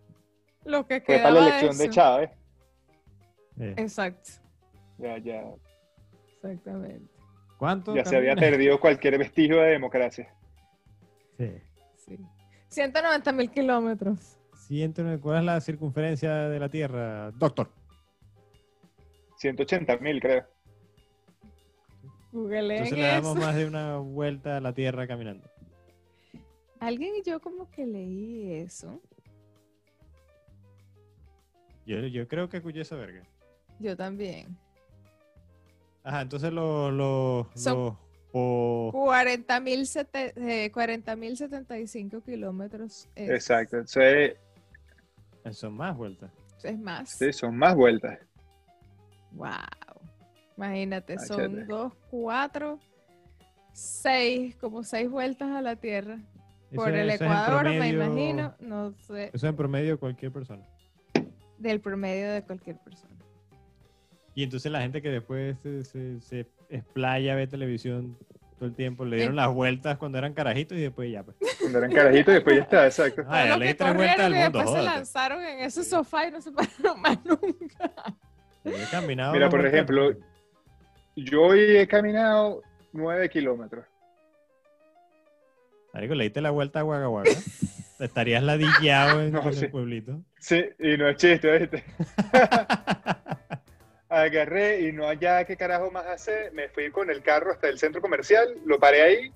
[0.66, 1.90] Lo que fue para la elección de.
[1.90, 2.30] Chávez.
[3.60, 4.32] eh, Exacto,
[4.98, 5.44] Ya, ya,
[6.34, 7.17] exactamente.
[7.58, 7.96] ¿Cuánto?
[7.96, 10.34] ya se había perdido cualquier vestigio de democracia.
[11.38, 11.52] Sí.
[11.96, 12.18] Sí.
[12.70, 14.38] 190 mil kilómetros.
[14.68, 15.20] 109.
[15.22, 17.70] ¿Cuál es la circunferencia de la Tierra, doctor?
[19.38, 20.46] 180 mil, creo.
[22.32, 23.46] Googleen Entonces le damos eso.
[23.46, 25.50] más de una vuelta a la Tierra caminando.
[26.80, 29.02] Alguien y yo como que leí eso.
[31.86, 33.24] Yo, yo creo que escuché esa verga.
[33.80, 34.58] Yo también.
[36.08, 36.94] Ajá, entonces los...
[36.94, 37.96] los, Son- los
[38.32, 43.10] po- 40 mil 75 kilómetros.
[43.14, 43.76] Es, Exacto.
[43.78, 44.38] Entonces,
[45.52, 46.32] son más vueltas.
[46.64, 47.10] Es más.
[47.10, 48.20] sí, son más vueltas.
[49.32, 49.50] Wow.
[50.56, 51.66] Imagínate, son chévere.
[51.66, 52.80] dos, cuatro,
[53.74, 56.20] seis, como seis vueltas a la Tierra.
[56.74, 60.64] Por el Ecuador, me imagino, no sé, Eso en promedio cualquier persona.
[61.58, 63.14] del promedio de cualquier persona.
[64.38, 68.16] Y entonces la gente que después se, se, se explaya, ve televisión
[68.60, 69.38] todo el tiempo, le dieron Sí.
[69.38, 71.24] las vueltas cuando eran carajitos y después ya.
[71.24, 71.38] Pues.
[71.60, 73.24] Cuando eran carajitos y después ya está, exacto.
[73.28, 76.28] Ah, ya le di tres vueltas al y mundo, después se lanzaron en ese sofá
[76.28, 77.92] y no se pararon más nunca.
[78.64, 80.12] Yo he caminado Mira, por ejemplo,
[81.16, 82.62] yo hoy he caminado
[82.94, 83.86] 9 kilómetros.
[85.96, 87.24] Marico, le diste la vuelta a Wagga.
[88.00, 89.66] Estarías ladillado en, No, en sí.
[89.66, 90.22] el pueblito.
[90.40, 91.84] Sí, y no es chiste, ¿viste?
[94.22, 96.52] Agarré y no allá qué carajo más hacer.
[96.54, 99.32] Me fui con el carro hasta el centro comercial, lo paré ahí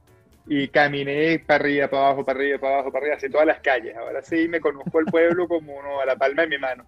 [0.47, 3.59] y caminé para arriba, para abajo, para arriba, para abajo, para arriba, así todas las
[3.59, 3.95] calles.
[3.95, 6.85] Ahora sí me conozco el pueblo como uno a la palma de mi mano.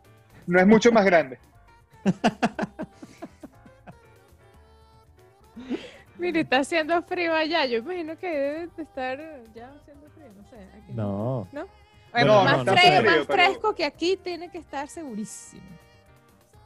[0.47, 1.37] No es mucho más grande.
[6.17, 7.65] Mire, está haciendo frío allá.
[7.65, 9.17] Yo imagino que debe de estar
[9.53, 10.55] ya haciendo frío, no sé.
[10.57, 10.93] aquí.
[10.93, 11.47] No.
[11.51, 11.67] ¿No?
[12.11, 13.03] Bueno, Bueno, no, más, no, frío, no.
[13.03, 15.63] más Pero- fresco que aquí tiene que estar segurísimo.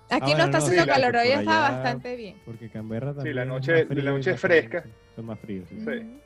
[0.10, 2.36] Aquí Ah, no está haciendo sí, calor, hoy está allá- bastante bien.
[2.46, 3.36] Porque Canberra también.
[3.36, 4.84] la es noche- más la noche es fresca.
[5.16, 5.68] Son más fríos.
[5.70, 5.80] sí.
[5.80, 6.20] Sí.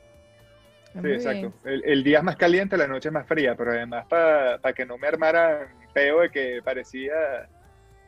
[0.94, 1.54] Sí, exacto.
[1.64, 4.86] El, el día es más caliente, la noche es más fría, pero además para que
[4.86, 7.14] no me armaran peo de que parecía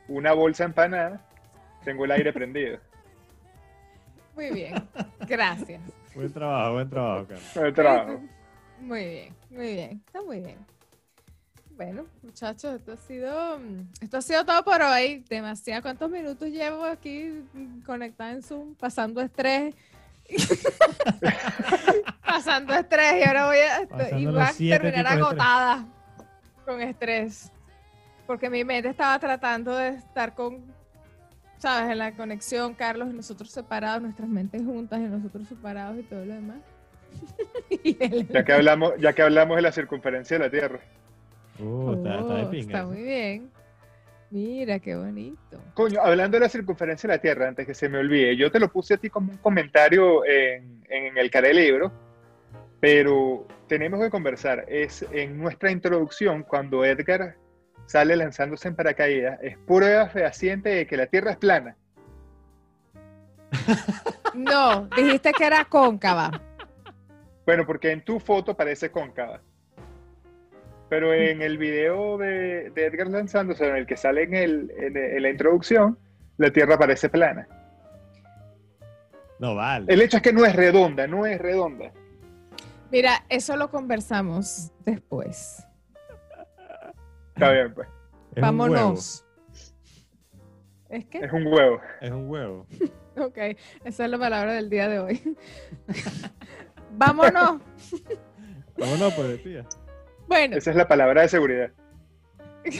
[0.09, 1.25] una bolsa empanada,
[1.85, 2.77] tengo el aire prendido.
[4.35, 4.73] Muy bien.
[5.27, 5.81] Gracias.
[6.13, 7.55] Buen trabajo, buen trabajo, Carlos.
[7.57, 8.21] El trabajo.
[8.79, 10.01] Muy bien, muy bien.
[10.05, 10.57] Está muy bien.
[11.75, 13.59] Bueno, muchachos, esto ha sido
[13.99, 15.25] esto ha sido todo por hoy.
[15.27, 15.81] Demasiado.
[15.81, 17.43] ¿Cuántos minutos llevo aquí
[17.85, 18.75] conectada en Zoom?
[18.75, 19.73] Pasando estrés.
[22.25, 25.85] Pasando estrés y ahora voy a, y voy a terminar agotada
[26.65, 27.51] con estrés.
[28.27, 30.63] Porque mi mente estaba tratando de estar con,
[31.57, 31.91] ¿sabes?
[31.91, 36.23] En la conexión, Carlos, y nosotros separados, nuestras mentes juntas y nosotros separados y todo
[36.23, 36.57] lo demás.
[38.29, 40.79] Ya que hablamos, ya que hablamos de la circunferencia de la Tierra.
[41.63, 42.65] Uh, está, está de Oh, pinga.
[42.65, 42.87] está eso.
[42.87, 43.51] muy bien.
[44.31, 45.61] Mira, qué bonito.
[45.75, 48.59] Coño, hablando de la circunferencia de la Tierra, antes que se me olvide, yo te
[48.59, 51.91] lo puse a ti como un comentario en, en el cara del libro,
[52.79, 54.65] pero tenemos que conversar.
[54.67, 57.35] Es en nuestra introducción, cuando Edgar
[57.85, 61.77] sale lanzándose en paracaídas, es prueba fehaciente de que la Tierra es plana.
[64.33, 66.41] No, dijiste que era cóncava.
[67.45, 69.41] Bueno, porque en tu foto parece cóncava.
[70.93, 74.95] Pero en el video de, de Edgar lanzándose, en el que sale en, el, en,
[74.95, 75.97] en la introducción,
[76.37, 77.47] la Tierra parece plana.
[79.39, 79.91] No vale.
[79.91, 81.91] El hecho es que no es redonda, no es redonda.
[82.91, 85.65] Mira, eso lo conversamos después.
[87.33, 87.87] Está bien, pues.
[88.35, 89.25] Es Vámonos.
[90.89, 91.17] ¿Es que?
[91.17, 91.55] Es un huevo.
[91.55, 92.67] huevo, Es un huevo.
[93.15, 93.37] Ok,
[93.83, 95.35] esa es la palabra del día de hoy.
[96.91, 97.61] Vámonos.
[98.77, 99.65] Vámonos, pues, tía.
[100.27, 101.71] Bueno, Esa es la palabra de seguridad.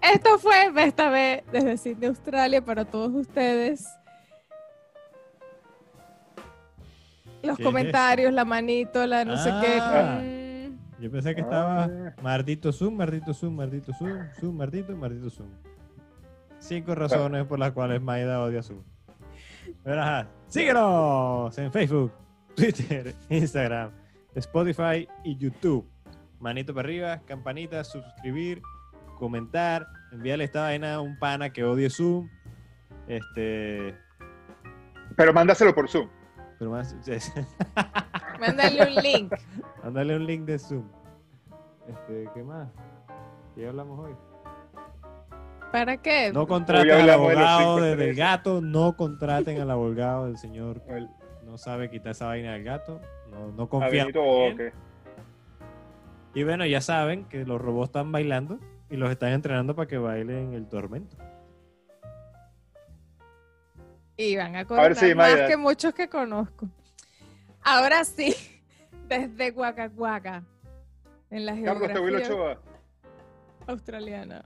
[0.00, 3.86] esto fue esta vez desde Sydney, Australia, para todos ustedes.
[7.42, 9.78] Los ¿Qué es comentarios, la manito, la no sé qué.
[9.80, 10.20] Ah.
[10.22, 12.14] Mm, Yo pensé que estaba Ah.
[12.22, 15.48] Martito Zoom, Martito Zoom, Martito Zoom, Zoom, Martito, Martito Zoom.
[16.58, 18.82] Cinco razones por las cuales Maida odia Zoom.
[19.84, 22.12] Pero ajá, síguenos en Facebook,
[22.56, 23.92] Twitter, Instagram,
[24.34, 25.86] Spotify y YouTube.
[26.40, 28.62] Manito para arriba, campanita, suscribir,
[29.18, 32.28] comentar, enviarle esta vaina a un pana que odie Zoom.
[33.08, 33.96] Este,
[35.16, 36.08] Pero mándaselo por Zoom.
[36.58, 36.94] pero más,
[38.40, 39.32] Mándale un link.
[39.82, 40.84] mándale un link de Zoom.
[41.88, 42.68] Este, ¿qué más?
[43.54, 44.14] ¿Qué hablamos hoy?
[45.72, 46.30] ¿Para qué?
[46.32, 50.82] No contraten al abogado de- del gato, no contraten al abogado del señor.
[50.86, 51.08] El-
[51.44, 53.00] No sabe quitar esa vaina del gato.
[53.30, 53.66] No, no.
[53.66, 54.72] Boque.
[56.34, 58.58] Y bueno, ya saben que los robots están bailando
[58.90, 61.16] y los están entrenando para que bailen el tormento.
[64.16, 64.64] Y van a
[64.94, 65.46] sí, más Mayra.
[65.46, 66.68] que muchos que conozco.
[67.62, 68.34] Ahora sí,
[69.08, 70.42] desde Huacahuaca,
[71.30, 72.58] en la Carlos geografía
[73.66, 74.44] australiana.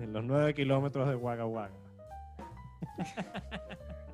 [0.00, 1.70] En los nueve kilómetros de Wagga.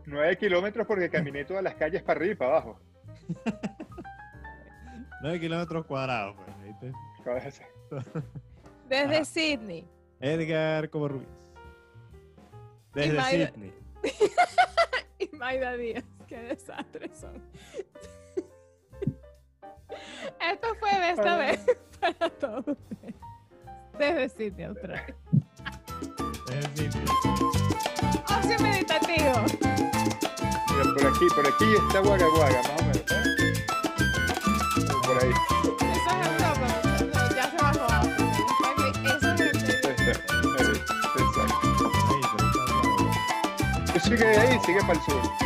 [0.07, 2.81] 9 kilómetros porque caminé todas las calles para arriba y para abajo.
[5.23, 6.63] Nueve kilómetros cuadrados, pues.
[6.63, 6.93] ¿viste?
[8.89, 9.25] Desde Ajá.
[9.25, 9.89] Sydney.
[10.21, 11.31] Edgar Covarrubias.
[12.95, 13.73] Desde Mayra- Sydney.
[15.19, 17.43] Y Maida Díaz, qué desastres son.
[20.41, 21.65] Esto fue de esta vez
[22.01, 23.15] para todos ustedes.
[23.99, 25.17] Desde Sydney, Australia.
[26.47, 27.07] Desde Sydney.
[28.39, 29.33] Ocio meditativo.
[30.71, 33.11] Mira, por aquí, por aquí está Wagga Wagga, más o menos.
[33.11, 33.46] ¿eh?
[35.17, 35.31] Por ahí.
[35.31, 37.35] Eso es Europa, muchachos.
[37.35, 37.87] Ya se bajó.
[39.17, 39.41] Eso es
[39.81, 40.35] Exacto.
[41.19, 41.65] Exacto.
[44.05, 45.46] Sigue ahí, sigue para el sur.